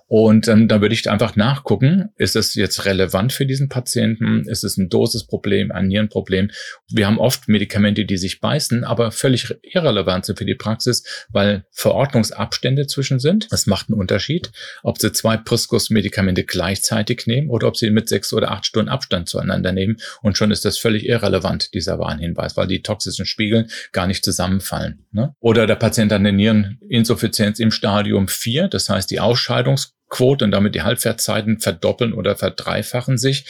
[0.07, 4.47] Und ähm, da würde ich einfach nachgucken, ist es jetzt relevant für diesen Patienten?
[4.47, 6.51] Ist es ein Dosisproblem, ein Nierenproblem?
[6.90, 11.64] Wir haben oft Medikamente, die sich beißen, aber völlig irrelevant sind für die Praxis, weil
[11.71, 13.51] Verordnungsabstände zwischen sind.
[13.51, 18.33] Das macht einen Unterschied, ob Sie zwei Priskus-Medikamente gleichzeitig nehmen oder ob Sie mit sechs
[18.35, 19.97] oder acht Stunden Abstand zueinander nehmen.
[20.21, 25.07] Und schon ist das völlig irrelevant, dieser Warnhinweis, weil die toxischen Spiegel gar nicht zusammenfallen.
[25.12, 25.35] Ne?
[25.40, 30.51] Oder der Patient hat eine Niereninsuffizienz im Stadium 4, das heißt die Ausscheidungs Quote und
[30.51, 33.47] damit die Halbwertzeiten verdoppeln oder verdreifachen sich.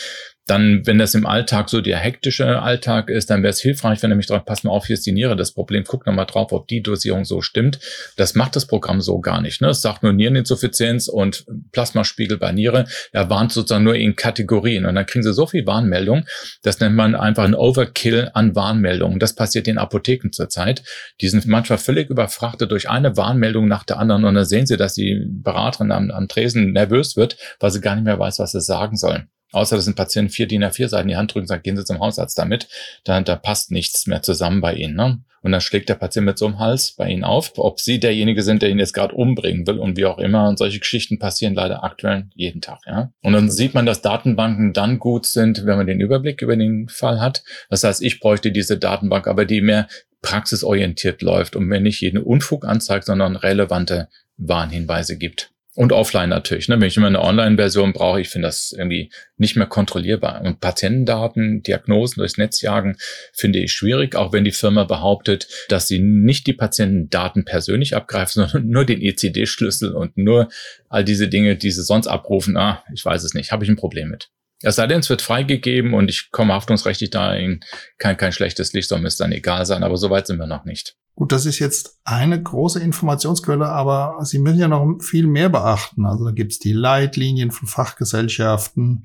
[0.46, 4.14] Dann, wenn das im Alltag so der hektische Alltag ist, dann wäre es hilfreich, wenn
[4.16, 6.68] mich drauf, pass mal auf, hier ist die Niere das Problem, guck nochmal drauf, ob
[6.68, 7.78] die Dosierung so stimmt.
[8.16, 9.62] Das macht das Programm so gar nicht.
[9.62, 9.68] Ne?
[9.68, 12.84] Es sagt nur Niereninsuffizienz und Plasmaspiegel bei Niere.
[13.12, 14.84] Er warnt sozusagen nur in Kategorien.
[14.84, 16.26] Und dann kriegen sie so viel Warnmeldung.
[16.62, 19.18] Das nennt man einfach ein Overkill an Warnmeldungen.
[19.18, 20.82] Das passiert in Apotheken zurzeit.
[21.20, 24.24] Die sind manchmal völlig überfrachtet durch eine Warnmeldung nach der anderen.
[24.24, 27.94] Und dann sehen sie, dass die Beraterin am, am Tresen nervös wird, weil sie gar
[27.94, 29.28] nicht mehr weiß, was sie sagen sollen.
[29.54, 31.76] Außer dass ein Patient vier DIN A4 Seiten in die Hand drückt und sagt, gehen
[31.76, 32.68] Sie zum Hausarzt damit,
[33.04, 34.96] da, da passt nichts mehr zusammen bei Ihnen.
[34.96, 35.20] Ne?
[35.44, 38.42] Und dann schlägt der Patient mit so einem Hals bei Ihnen auf, ob Sie derjenige
[38.42, 40.48] sind, der ihn jetzt gerade umbringen will und wie auch immer.
[40.48, 42.80] Und solche Geschichten passieren leider aktuell jeden Tag.
[42.86, 43.12] Ja?
[43.22, 46.88] Und dann sieht man, dass Datenbanken dann gut sind, wenn man den Überblick über den
[46.88, 47.44] Fall hat.
[47.68, 49.86] Das heißt, ich bräuchte diese Datenbank, aber die mehr
[50.22, 55.53] praxisorientiert läuft und mir nicht jeden Unfug anzeigt, sondern relevante Warnhinweise gibt.
[55.76, 56.68] Und offline natürlich.
[56.68, 56.80] Ne?
[56.80, 60.40] Wenn ich immer eine Online-Version brauche, ich finde das irgendwie nicht mehr kontrollierbar.
[60.42, 62.96] Und Patientendaten, Diagnosen durchs Netz jagen,
[63.32, 68.46] finde ich schwierig, auch wenn die Firma behauptet, dass sie nicht die Patientendaten persönlich abgreifen,
[68.46, 70.48] sondern nur den ECD-Schlüssel und nur
[70.88, 72.56] all diese Dinge, die sie sonst abrufen.
[72.56, 74.30] Ah, ich weiß es nicht, habe ich ein Problem mit.
[74.64, 77.60] Es sei denn, es wird freigegeben und ich komme haftungsrechtlich da in
[77.98, 80.64] kein, schlechtes Licht, soll mir es dann egal sein, aber so weit sind wir noch
[80.64, 80.96] nicht.
[81.16, 86.06] Gut, das ist jetzt eine große Informationsquelle, aber Sie müssen ja noch viel mehr beachten.
[86.06, 89.04] Also da gibt's die Leitlinien von Fachgesellschaften.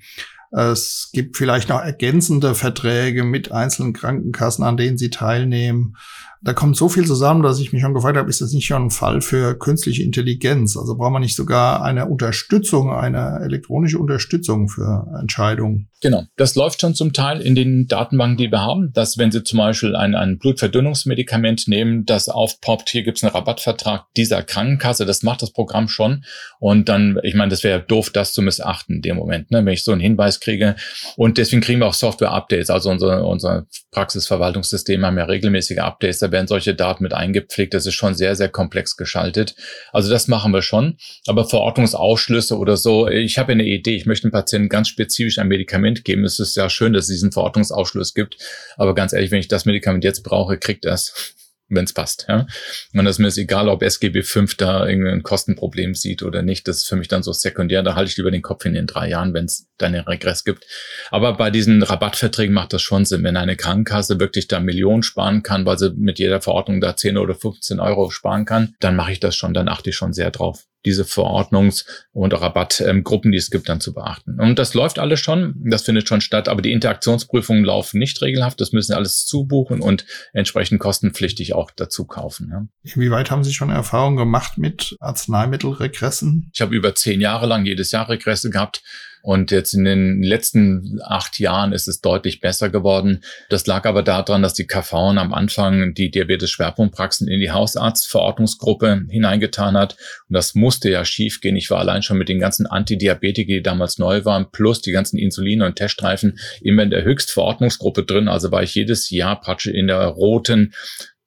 [0.51, 5.95] Es gibt vielleicht noch ergänzende Verträge mit einzelnen Krankenkassen, an denen Sie teilnehmen.
[6.41, 8.85] Da kommt so viel zusammen, dass ich mich schon gefragt habe, ist das nicht schon
[8.85, 10.77] ein Fall für künstliche Intelligenz?
[10.77, 15.89] Also braucht man nicht sogar eine Unterstützung, eine elektronische Unterstützung für Entscheidungen?
[16.01, 19.43] Genau, das läuft schon zum Teil in den Datenbanken, die wir haben, dass wenn Sie
[19.43, 25.05] zum Beispiel ein, ein Blutverdünnungsmedikament nehmen, das aufpoppt, hier gibt es einen Rabattvertrag dieser Krankenkasse,
[25.05, 26.23] das macht das Programm schon.
[26.59, 29.73] Und dann, ich meine, das wäre doof, das zu missachten in dem Moment, ne, wenn
[29.73, 30.77] ich so einen Hinweis kriege.
[31.17, 32.69] Und deswegen kriegen wir auch Software-Updates.
[32.69, 37.73] Also unser, unser Praxisverwaltungssystem haben ja regelmäßige Updates, da werden solche Daten mit eingepflegt.
[37.73, 39.55] Das ist schon sehr, sehr komplex geschaltet.
[39.91, 40.97] Also das machen wir schon.
[41.27, 45.47] Aber Verordnungsausschlüsse oder so, ich habe eine Idee, ich möchte einem Patienten ganz spezifisch ein
[45.47, 46.23] Medikament geben.
[46.23, 48.37] Es ist ja schön, dass es diesen Verordnungsausschluss gibt.
[48.77, 51.35] Aber ganz ehrlich, wenn ich das Medikament jetzt brauche, kriegt es
[51.69, 52.25] wenn es passt.
[52.27, 52.47] Ja?
[52.93, 56.67] Und das ist mir ist egal, ob SGB 5 da irgendein Kostenproblem sieht oder nicht.
[56.67, 57.83] Das ist für mich dann so sekundär.
[57.83, 60.43] Da halte ich lieber den Kopf in den drei Jahren, wenn es dann einen Regress
[60.43, 60.65] gibt.
[61.11, 63.23] Aber bei diesen Rabattverträgen macht das schon Sinn.
[63.23, 67.17] Wenn eine Krankenkasse wirklich da Millionen sparen kann, weil sie mit jeder Verordnung da 10
[67.17, 69.53] oder 15 Euro sparen kann, dann mache ich das schon.
[69.53, 73.93] Dann achte ich schon sehr drauf diese Verordnungs- und Rabattgruppen, die es gibt, dann zu
[73.93, 74.39] beachten.
[74.39, 78.61] Und das läuft alles schon, das findet schon statt, aber die Interaktionsprüfungen laufen nicht regelhaft.
[78.61, 82.49] Das müssen alles zubuchen und entsprechend kostenpflichtig auch dazu kaufen.
[82.51, 82.93] Ja.
[82.95, 86.49] Wie weit haben Sie schon Erfahrung gemacht mit Arzneimittelregressen?
[86.53, 88.81] Ich habe über zehn Jahre lang jedes Jahr Regresse gehabt.
[89.21, 93.23] Und jetzt in den letzten acht Jahren ist es deutlich besser geworden.
[93.49, 99.77] Das lag aber daran, dass die KV am Anfang die Diabetes-Schwerpunktpraxen in die Hausarztverordnungsgruppe hineingetan
[99.77, 99.97] hat.
[100.27, 101.55] Und das musste ja schiefgehen.
[101.57, 105.17] Ich war allein schon mit den ganzen Antidiabetika, die damals neu waren, plus die ganzen
[105.17, 108.27] Insulin- und Teststreifen immer in der Höchstverordnungsgruppe drin.
[108.27, 110.73] Also war ich jedes Jahr praktisch in der roten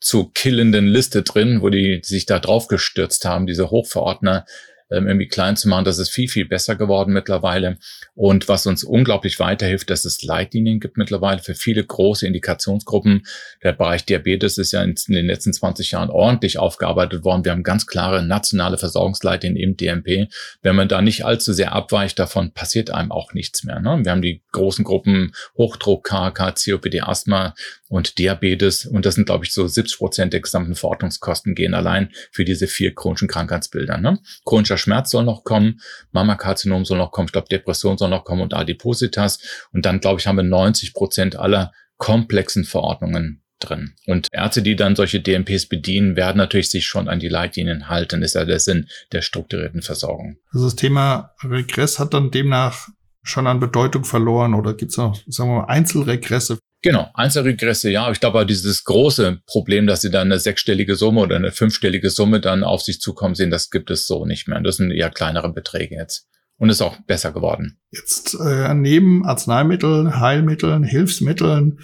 [0.03, 4.45] zu killenden Liste drin, wo die sich da drauf gestürzt haben, diese Hochverordner
[4.93, 5.85] ähm, irgendwie klein zu machen.
[5.85, 7.79] Das ist viel, viel besser geworden mittlerweile.
[8.15, 13.27] Und was uns unglaublich weiterhilft, dass es Leitlinien gibt mittlerweile für viele große Indikationsgruppen.
[13.63, 17.45] Der Bereich Diabetes ist ja in, den letzten 20 Jahren ordentlich aufgearbeitet worden.
[17.45, 20.29] Wir haben ganz klare nationale Versorgungsleitlinien im DMP.
[20.63, 23.81] Wenn man da nicht allzu sehr abweicht davon, passiert einem auch nichts mehr.
[23.81, 24.01] Ne?
[24.03, 27.55] Wir haben die großen Gruppen Hochdruck, KK, COPD, Asthma
[27.89, 28.87] und Diabetes.
[28.87, 32.67] Und das sind, glaube ich, so 70 Prozent der gesamten Verordnungskosten gehen allein für diese
[32.67, 33.99] vier chronischen Krankheitsbilder.
[33.99, 34.19] Ne?
[34.45, 35.81] Chronischer Schmerz soll noch kommen,
[36.13, 39.39] Mammakarzinom soll noch kommen, ich glaube, Depression soll noch kommen und Adipositas.
[39.73, 43.95] Und dann, glaube ich, haben wir 90 Prozent aller komplexen Verordnungen drin.
[44.07, 48.21] Und Ärzte, die dann solche DMPs bedienen, werden natürlich sich schon an die Leitlinien halten.
[48.21, 50.37] Das ist ja der Sinn der strukturierten Versorgung.
[50.53, 52.89] Also das Thema Regress hat dann demnach
[53.23, 56.59] schon an Bedeutung verloren oder gibt es noch, sagen wir mal, Einzelregresse?
[56.83, 58.11] Genau, Einzelregresse, ja.
[58.11, 62.41] Ich glaube, dieses große Problem, dass sie dann eine sechsstellige Summe oder eine fünfstellige Summe
[62.41, 64.61] dann auf sich zukommen sehen, das gibt es so nicht mehr.
[64.61, 66.27] Das sind eher kleinere Beträge jetzt.
[66.59, 67.79] Und ist auch besser geworden.
[67.91, 71.79] Jetzt äh, neben Arzneimitteln, Heilmitteln, Hilfsmitteln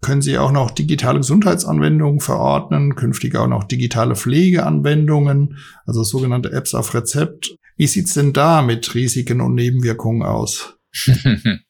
[0.00, 6.74] können Sie auch noch digitale Gesundheitsanwendungen verordnen, künftig auch noch digitale Pflegeanwendungen, also sogenannte Apps
[6.74, 7.56] auf Rezept.
[7.76, 10.76] Wie sieht's denn da mit Risiken und Nebenwirkungen aus?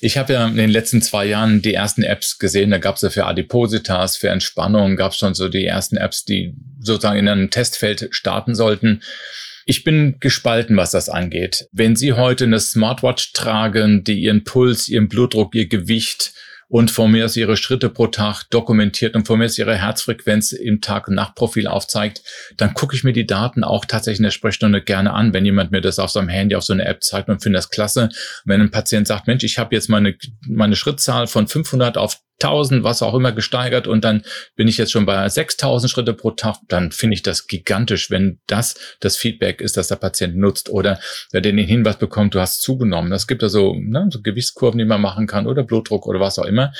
[0.00, 2.70] Ich habe ja in den letzten zwei Jahren die ersten Apps gesehen.
[2.70, 6.24] Da gab es ja für Adipositas, für Entspannung, gab es schon so die ersten Apps,
[6.24, 9.02] die sozusagen in einem Testfeld starten sollten.
[9.66, 11.68] Ich bin gespalten, was das angeht.
[11.72, 16.32] Wenn Sie heute eine Smartwatch tragen, die Ihren Puls, Ihren Blutdruck, Ihr Gewicht
[16.68, 20.52] und von mir aus ihre Schritte pro Tag dokumentiert und von mir aus ihre Herzfrequenz
[20.52, 22.22] im Tag- und Nachtprofil aufzeigt,
[22.56, 25.70] dann gucke ich mir die Daten auch tatsächlich in der Sprechstunde gerne an, wenn jemand
[25.70, 28.02] mir das auf seinem Handy, auf so eine App zeigt und finde das klasse.
[28.04, 28.12] Und
[28.44, 32.84] wenn ein Patient sagt, Mensch, ich habe jetzt meine, meine Schrittzahl von 500 auf 1000,
[32.84, 34.22] was auch immer gesteigert und dann
[34.56, 38.38] bin ich jetzt schon bei 6000 Schritte pro Tag, dann finde ich das gigantisch, wenn
[38.46, 41.00] das das Feedback ist, das der Patient nutzt oder
[41.32, 43.10] der den Hinweis bekommt, du hast zugenommen.
[43.10, 46.38] Das gibt ja so, ne, so Gewichtskurven, die man machen kann oder Blutdruck oder was
[46.38, 46.72] auch immer.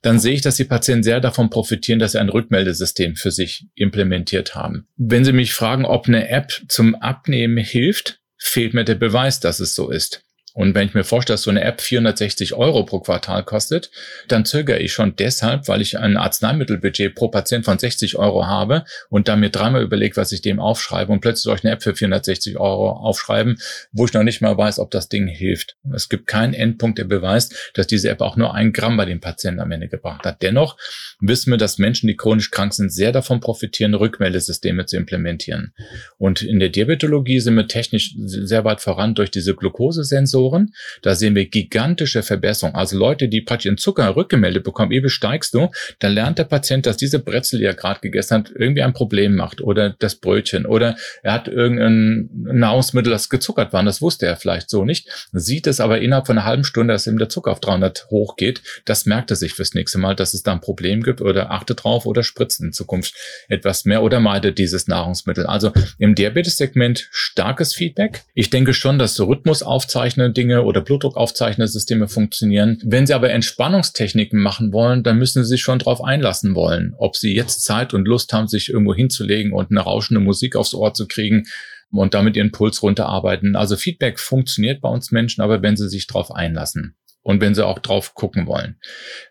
[0.00, 3.66] Dann sehe ich, dass die Patienten sehr davon profitieren, dass sie ein Rückmeldesystem für sich
[3.74, 4.86] implementiert haben.
[4.96, 9.60] Wenn Sie mich fragen, ob eine App zum Abnehmen hilft, fehlt mir der Beweis, dass
[9.60, 10.24] es so ist.
[10.54, 13.90] Und wenn ich mir vorstelle, dass so eine App 460 Euro pro Quartal kostet,
[14.28, 18.84] dann zögere ich schon deshalb, weil ich ein Arzneimittelbudget pro Patient von 60 Euro habe
[19.08, 21.82] und dann mir dreimal überlege, was ich dem aufschreibe und plötzlich soll ich eine App
[21.82, 23.58] für 460 Euro aufschreiben,
[23.92, 25.76] wo ich noch nicht mal weiß, ob das Ding hilft.
[25.94, 29.20] Es gibt keinen Endpunkt, der beweist, dass diese App auch nur ein Gramm bei dem
[29.20, 30.42] Patienten am Ende gebracht hat.
[30.42, 30.76] Dennoch
[31.20, 35.72] wissen wir, dass Menschen, die chronisch krank sind, sehr davon profitieren, Rückmeldesysteme zu implementieren.
[36.18, 40.74] Und in der Diabetologie sind wir technisch sehr weit voran durch diese Glukosesensoren Sensoren.
[41.02, 42.76] Da sehen wir gigantische Verbesserungen.
[42.76, 46.86] Also Leute, die praktisch ihren Zucker rückgemeldet bekommen, eben steigst du, dann lernt der Patient,
[46.86, 50.66] dass diese Brezel, die er gerade gegessen hat, irgendwie ein Problem macht oder das Brötchen
[50.66, 53.82] oder er hat irgendein Nahrungsmittel, das gezuckert war.
[53.82, 55.08] Das wusste er vielleicht so nicht.
[55.32, 58.62] Sieht es aber innerhalb von einer halben Stunde, dass ihm der Zucker auf 300 hochgeht.
[58.84, 61.84] Das merkt er sich fürs nächste Mal, dass es da ein Problem gibt oder achtet
[61.84, 63.14] drauf oder spritzt in Zukunft
[63.48, 65.46] etwas mehr oder meidet dieses Nahrungsmittel.
[65.46, 68.22] Also im Diabetes-Segment starkes Feedback.
[68.34, 72.78] Ich denke schon, dass Rhythmus aufzeichnen Dinge oder Blutdruckaufzeichnersysteme funktionieren.
[72.84, 76.94] Wenn Sie aber Entspannungstechniken machen wollen, dann müssen Sie sich schon darauf einlassen wollen.
[76.98, 80.74] Ob Sie jetzt Zeit und Lust haben, sich irgendwo hinzulegen und eine rauschende Musik aufs
[80.74, 81.44] Ohr zu kriegen
[81.90, 83.56] und damit Ihren Puls runterarbeiten.
[83.56, 87.66] Also Feedback funktioniert bei uns Menschen, aber wenn Sie sich darauf einlassen und wenn sie
[87.66, 88.76] auch drauf gucken wollen.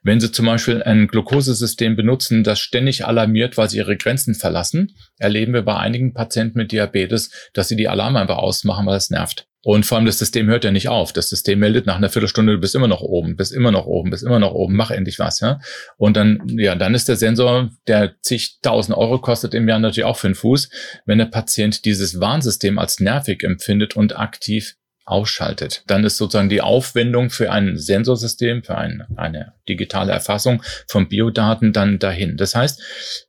[0.01, 4.95] Wenn sie zum Beispiel ein Glukosesystem benutzen, das ständig alarmiert, weil sie ihre Grenzen verlassen,
[5.17, 9.09] erleben wir bei einigen Patienten mit Diabetes, dass sie die Alarme einfach ausmachen, weil es
[9.09, 9.47] nervt.
[9.63, 11.13] Und vor allem das System hört ja nicht auf.
[11.13, 14.09] Das System meldet nach einer Viertelstunde, du bist immer noch oben, bist immer noch oben,
[14.09, 15.59] bist immer noch oben, mach endlich was, ja.
[15.97, 20.17] Und dann, ja, dann ist der Sensor, der zigtausend Euro kostet im Jahr natürlich auch
[20.17, 20.69] für den Fuß,
[21.05, 24.77] wenn der Patient dieses Warnsystem als nervig empfindet und aktiv
[25.11, 25.83] ausschaltet.
[25.87, 31.73] Dann ist sozusagen die Aufwendung für ein Sensorsystem, für ein, eine digitale Erfassung von Biodaten
[31.73, 32.37] dann dahin.
[32.37, 32.81] Das heißt,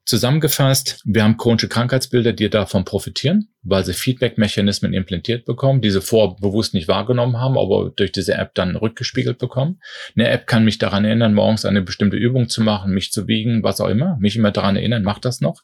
[0.05, 6.75] zusammengefasst, wir haben chronische Krankheitsbilder, die davon profitieren, weil sie Feedback-Mechanismen implantiert bekommen, diese vorbewusst
[6.75, 9.81] nicht wahrgenommen haben, aber durch diese App dann rückgespiegelt bekommen.
[10.17, 13.63] Eine App kann mich daran erinnern, morgens eine bestimmte Übung zu machen, mich zu wiegen,
[13.63, 15.63] was auch immer, mich immer daran erinnern, macht das noch.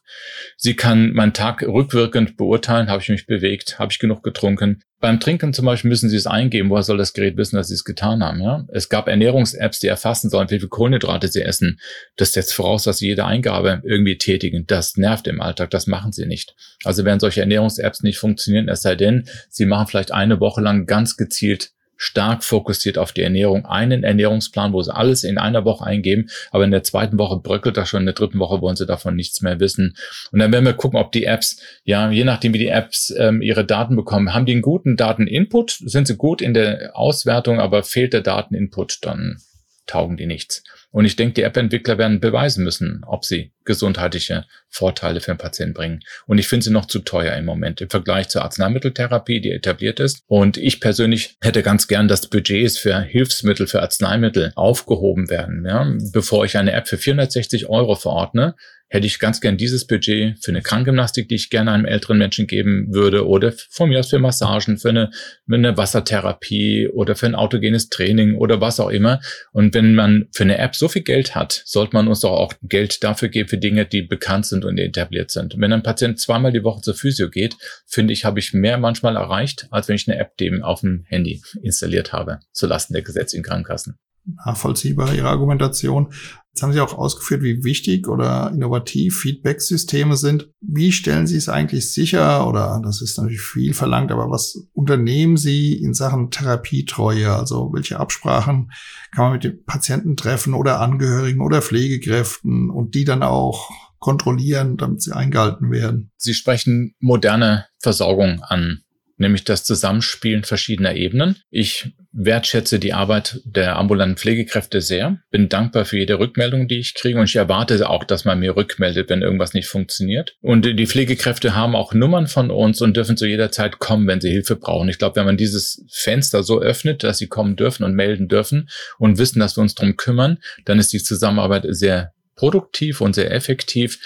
[0.57, 5.19] Sie kann meinen Tag rückwirkend beurteilen, habe ich mich bewegt, habe ich genug getrunken, beim
[5.19, 6.69] Trinken zum Beispiel müssen Sie es eingeben.
[6.69, 8.41] Woher soll das Gerät wissen, dass Sie es getan haben?
[8.41, 8.65] Ja?
[8.69, 11.79] Es gab Ernährungs-Apps, die erfassen sollen, wie viel Kohlenhydrate Sie essen.
[12.17, 14.65] Das setzt voraus, dass Sie jede Eingabe irgendwie tätigen.
[14.67, 15.69] Das nervt im Alltag.
[15.69, 16.55] Das machen Sie nicht.
[16.83, 20.85] Also werden solche Ernährungs-Apps nicht funktionieren, es sei denn, Sie machen vielleicht eine Woche lang
[20.85, 25.85] ganz gezielt stark fokussiert auf die Ernährung, einen Ernährungsplan, wo sie alles in einer Woche
[25.85, 28.85] eingeben, aber in der zweiten Woche bröckelt das schon, in der dritten Woche wollen sie
[28.85, 29.97] davon nichts mehr wissen.
[30.31, 33.41] Und dann werden wir gucken, ob die Apps, ja, je nachdem wie die Apps ähm,
[33.41, 37.83] ihre Daten bekommen, haben die einen guten Dateninput, sind sie gut in der Auswertung, aber
[37.83, 39.41] fehlt der Dateninput, dann
[39.85, 40.63] taugen die nichts.
[40.91, 45.75] Und ich denke, die App-Entwickler werden beweisen müssen, ob sie gesundheitliche Vorteile für den Patienten
[45.75, 45.99] bringen.
[46.25, 49.99] Und ich finde sie noch zu teuer im Moment im Vergleich zur Arzneimitteltherapie, die etabliert
[49.99, 50.23] ist.
[50.27, 55.65] Und ich persönlich hätte ganz gern, dass Budgets für Hilfsmittel, für Arzneimittel aufgehoben werden.
[55.65, 55.93] Ja?
[56.11, 58.55] Bevor ich eine App für 460 Euro verordne,
[58.89, 62.47] hätte ich ganz gern dieses Budget für eine Krankengymnastik, die ich gerne einem älteren Menschen
[62.47, 65.11] geben würde, oder von mir aus für Massagen, für eine,
[65.47, 69.21] für eine Wassertherapie oder für ein autogenes Training oder was auch immer.
[69.51, 72.53] Und wenn man für eine App so viel Geld hat, sollte man uns doch auch
[72.63, 75.55] Geld dafür geben für Dinge, die bekannt sind und etabliert sind.
[75.57, 79.15] Wenn ein Patient zweimal die Woche zur Physio geht, finde ich, habe ich mehr manchmal
[79.15, 83.43] erreicht, als wenn ich eine App dem auf dem Handy installiert habe, zulasten der gesetzlichen
[83.43, 83.99] Krankenkassen
[84.45, 86.13] nachvollziehbar, Ihre Argumentation.
[86.59, 90.49] Jetzt haben Sie auch ausgeführt, wie wichtig oder innovativ Feedback-Systeme sind.
[90.59, 95.37] Wie stellen Sie es eigentlich sicher, oder das ist natürlich viel verlangt, aber was unternehmen
[95.37, 97.33] Sie in Sachen Therapietreue?
[97.33, 98.73] Also welche Absprachen
[99.15, 104.75] kann man mit den Patienten treffen oder Angehörigen oder Pflegekräften und die dann auch kontrollieren,
[104.75, 106.11] damit sie eingehalten werden?
[106.17, 108.81] Sie sprechen moderne Versorgung an
[109.19, 111.35] nämlich das Zusammenspielen verschiedener Ebenen.
[111.49, 116.95] Ich wertschätze die Arbeit der ambulanten Pflegekräfte sehr, bin dankbar für jede Rückmeldung, die ich
[116.95, 120.35] kriege und ich erwarte auch, dass man mir rückmeldet, wenn irgendwas nicht funktioniert.
[120.41, 124.21] Und die Pflegekräfte haben auch Nummern von uns und dürfen zu jeder Zeit kommen, wenn
[124.21, 124.89] sie Hilfe brauchen.
[124.89, 128.69] Ich glaube, wenn man dieses Fenster so öffnet, dass sie kommen dürfen und melden dürfen
[128.97, 133.31] und wissen, dass wir uns darum kümmern, dann ist die Zusammenarbeit sehr produktiv und sehr
[133.31, 133.99] effektiv.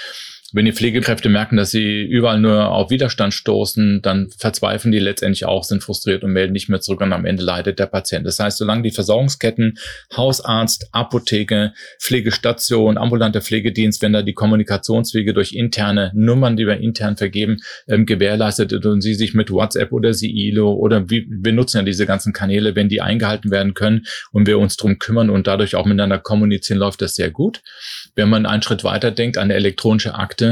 [0.55, 5.45] Wenn die Pflegekräfte merken, dass sie überall nur auf Widerstand stoßen, dann verzweifeln die letztendlich
[5.45, 8.23] auch, sind frustriert und melden nicht mehr zurück und am Ende leidet der Patient.
[8.27, 9.79] Das heißt, solange die Versorgungsketten,
[10.15, 17.17] Hausarzt, Apotheke, Pflegestation, ambulanter Pflegedienst, wenn da die Kommunikationswege durch interne Nummern, die wir intern
[17.17, 21.83] vergeben, ähm, gewährleistet und sie sich mit WhatsApp oder Siilo oder wie, wir nutzen ja
[21.83, 25.73] diese ganzen Kanäle, wenn die eingehalten werden können und wir uns drum kümmern und dadurch
[25.73, 27.63] auch miteinander kommunizieren, läuft das sehr gut.
[28.13, 30.42] Wenn man einen Schritt weiter denkt, eine elektronische Akte,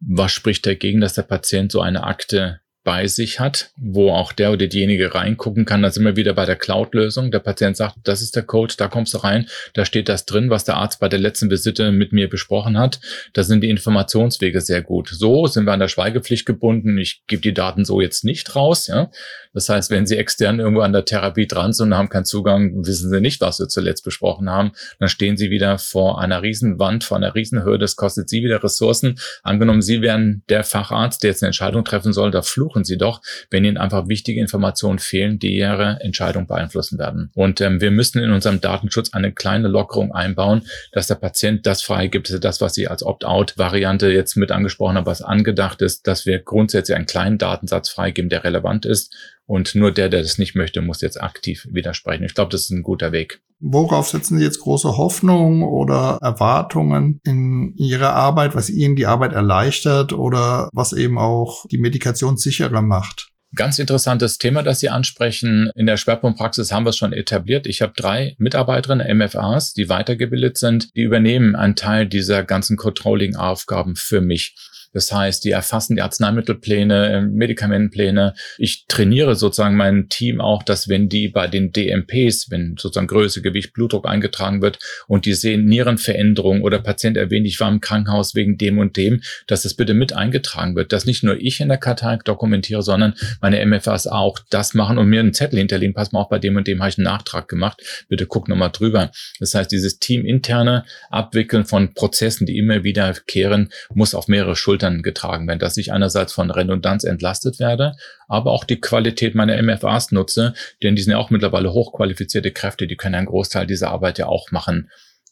[0.00, 4.52] was spricht dagegen, dass der Patient so eine Akte bei sich hat, wo auch der
[4.52, 5.82] oder diejenige reingucken kann.
[5.82, 7.30] Da sind wir wieder bei der Cloud-Lösung.
[7.30, 10.48] Der Patient sagt, das ist der Code, da kommst du rein, da steht das drin,
[10.48, 12.98] was der Arzt bei der letzten Visite mit mir besprochen hat.
[13.34, 15.08] Da sind die Informationswege sehr gut.
[15.12, 16.96] So sind wir an der Schweigepflicht gebunden.
[16.96, 18.86] Ich gebe die Daten so jetzt nicht raus.
[18.86, 19.10] Ja?
[19.52, 22.86] Das heißt, wenn Sie extern irgendwo an der Therapie dran sind und haben keinen Zugang,
[22.86, 27.04] wissen Sie nicht, was wir zuletzt besprochen haben, dann stehen Sie wieder vor einer Riesenwand,
[27.04, 27.80] vor einer Riesenhürde.
[27.80, 29.18] Das kostet Sie wieder Ressourcen.
[29.42, 32.96] Angenommen, Sie wären der Facharzt, der jetzt eine Entscheidung treffen soll, da flucht suchen Sie
[32.96, 37.30] doch, wenn Ihnen einfach wichtige Informationen fehlen, die Ihre Entscheidung beeinflussen werden.
[37.34, 40.62] Und ähm, wir müssen in unserem Datenschutz eine kleine Lockerung einbauen,
[40.92, 45.22] dass der Patient das freigibt, das, was Sie als Opt-out-Variante jetzt mit angesprochen haben, was
[45.22, 49.14] angedacht ist, dass wir grundsätzlich einen kleinen Datensatz freigeben, der relevant ist.
[49.50, 52.22] Und nur der, der das nicht möchte, muss jetzt aktiv widersprechen.
[52.22, 53.40] Ich glaube, das ist ein guter Weg.
[53.58, 59.32] Worauf setzen Sie jetzt große Hoffnung oder Erwartungen in Ihrer Arbeit, was Ihnen die Arbeit
[59.32, 63.30] erleichtert oder was eben auch die Medikation sicherer macht?
[63.56, 65.72] Ganz interessantes Thema, das Sie ansprechen.
[65.74, 67.66] In der Schwerpunktpraxis haben wir es schon etabliert.
[67.66, 70.94] Ich habe drei Mitarbeiterinnen, MFAs, die weitergebildet sind.
[70.94, 74.54] Die übernehmen einen Teil dieser ganzen Controlling-Aufgaben für mich.
[74.92, 78.34] Das heißt, die erfassen die Arzneimittelpläne, äh, Medikamentenpläne.
[78.58, 83.42] Ich trainiere sozusagen mein Team auch, dass wenn die bei den DMPs, wenn sozusagen Größe,
[83.42, 88.34] Gewicht, Blutdruck eingetragen wird und die sehen Nierenveränderungen oder Patient erwähnt, ich war im Krankenhaus
[88.34, 91.68] wegen dem und dem, dass das bitte mit eingetragen wird, dass nicht nur ich in
[91.68, 96.12] der Kartei dokumentiere, sondern meine MFAs auch das machen und mir einen Zettel hinterlegen, pass
[96.12, 99.10] mal auf, bei dem und dem habe ich einen Nachtrag gemacht, bitte guck nochmal drüber.
[99.38, 105.02] Das heißt, dieses teaminterne Abwickeln von Prozessen, die immer wiederkehren, muss auf mehrere Schultern Schultern
[105.02, 107.92] getragen werden, dass ich einerseits von Redundanz entlastet werde,
[108.28, 112.86] aber auch die Qualität meiner MFAs nutze, denn die sind ja auch mittlerweile hochqualifizierte Kräfte,
[112.86, 114.90] die können einen Großteil dieser Arbeit ja auch machen.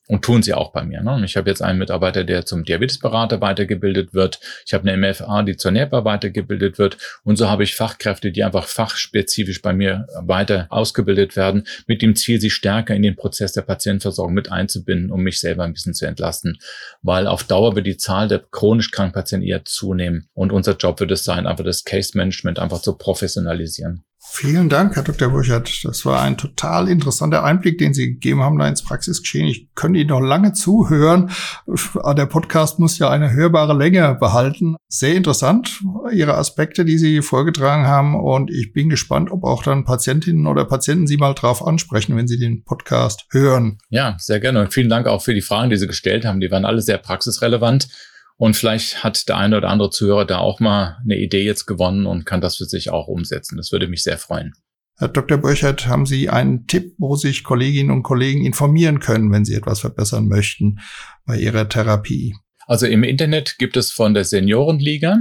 [0.08, 1.02] Und tun sie auch bei mir.
[1.02, 1.22] Ne?
[1.26, 4.40] Ich habe jetzt einen Mitarbeiter, der zum Diabetesberater weitergebildet wird.
[4.64, 6.96] Ich habe eine MFA, die zur NEPA weitergebildet wird.
[7.24, 12.16] Und so habe ich Fachkräfte, die einfach fachspezifisch bei mir weiter ausgebildet werden, mit dem
[12.16, 15.92] Ziel, sie stärker in den Prozess der Patientenversorgung mit einzubinden, um mich selber ein bisschen
[15.92, 16.58] zu entlasten.
[17.02, 20.30] Weil auf Dauer wird die Zahl der chronisch kranken Patienten eher zunehmen.
[20.32, 24.04] Und unser Job wird es sein, einfach das Case Management einfach zu professionalisieren.
[24.30, 25.30] Vielen Dank, Herr Dr.
[25.30, 25.84] Burchardt.
[25.84, 29.48] Das war ein total interessanter Einblick, den Sie gegeben haben da ins Praxisgeschehen.
[29.48, 31.30] Ich könnte Ihnen noch lange zuhören.
[31.66, 34.76] Der Podcast muss ja eine hörbare Länge behalten.
[34.86, 38.14] Sehr interessant, Ihre Aspekte, die Sie vorgetragen haben.
[38.14, 42.28] Und ich bin gespannt, ob auch dann Patientinnen oder Patienten Sie mal drauf ansprechen, wenn
[42.28, 43.78] Sie den Podcast hören.
[43.88, 44.60] Ja, sehr gerne.
[44.60, 46.38] Und vielen Dank auch für die Fragen, die Sie gestellt haben.
[46.38, 47.88] Die waren alle sehr praxisrelevant.
[48.38, 52.06] Und vielleicht hat der eine oder andere Zuhörer da auch mal eine Idee jetzt gewonnen
[52.06, 53.56] und kann das für sich auch umsetzen.
[53.56, 54.52] Das würde mich sehr freuen.
[54.96, 55.38] Herr Dr.
[55.38, 59.80] Burchert, haben Sie einen Tipp, wo sich Kolleginnen und Kollegen informieren können, wenn sie etwas
[59.80, 60.78] verbessern möchten
[61.24, 62.34] bei ihrer Therapie?
[62.66, 65.18] Also im Internet gibt es von der Seniorenliga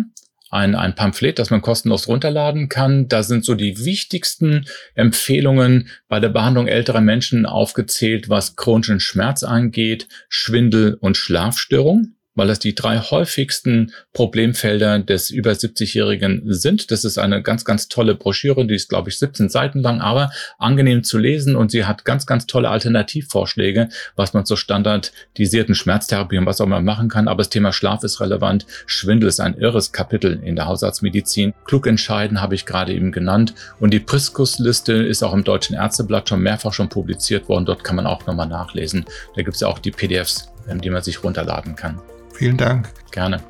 [0.50, 3.08] ein, ein Pamphlet, das man kostenlos runterladen kann.
[3.08, 4.66] Da sind so die wichtigsten
[4.96, 12.48] Empfehlungen bei der Behandlung älterer Menschen aufgezählt, was chronischen Schmerz angeht, Schwindel und Schlafstörung weil
[12.48, 16.92] das die drei häufigsten Problemfelder des über 70-Jährigen sind.
[16.92, 20.30] Das ist eine ganz, ganz tolle Broschüre, die ist, glaube ich, 17 Seiten lang, aber
[20.60, 26.38] angenehm zu lesen und sie hat ganz, ganz tolle Alternativvorschläge, was man zur standardisierten Schmerztherapie
[26.38, 27.28] und was auch immer machen kann.
[27.28, 28.66] Aber das Thema Schlaf ist relevant.
[28.86, 31.54] Schwindel ist ein irres Kapitel in der Hausarztmedizin.
[31.66, 33.56] Klug entscheiden habe ich gerade eben genannt.
[33.80, 37.66] Und die Priskus-Liste ist auch im Deutschen Ärzteblatt schon mehrfach schon publiziert worden.
[37.66, 39.06] Dort kann man auch nochmal nachlesen.
[39.36, 42.00] Da gibt es ja auch die PDFs, die man sich runterladen kann.
[42.38, 42.90] Vielen Dank.
[43.10, 43.42] Gerne.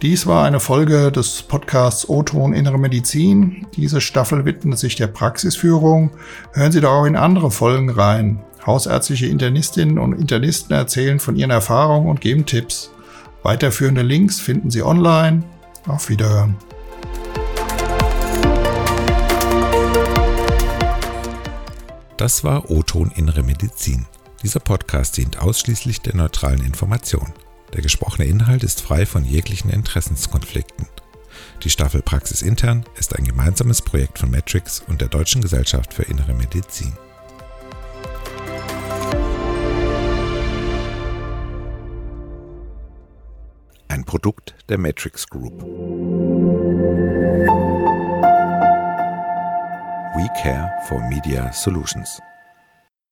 [0.00, 3.66] Dies war eine Folge des Podcasts O-Ton Innere Medizin.
[3.76, 6.10] Diese Staffel widmet sich der Praxisführung.
[6.54, 8.42] Hören Sie doch auch in andere Folgen rein.
[8.64, 12.90] Hausärztliche Internistinnen und Internisten erzählen von ihren Erfahrungen und geben Tipps.
[13.42, 15.42] Weiterführende Links finden Sie online.
[15.86, 16.56] Auf Wiederhören.
[22.18, 24.04] Das war O-Ton Innere Medizin.
[24.42, 27.32] Dieser Podcast dient ausschließlich der neutralen Information.
[27.72, 30.88] Der gesprochene Inhalt ist frei von jeglichen Interessenskonflikten.
[31.62, 36.02] Die Staffel Praxis Intern ist ein gemeinsames Projekt von Matrix und der Deutschen Gesellschaft für
[36.02, 36.92] Innere Medizin.
[43.86, 45.62] Ein Produkt der Matrix Group.
[50.18, 52.20] We Care for Media Solutions.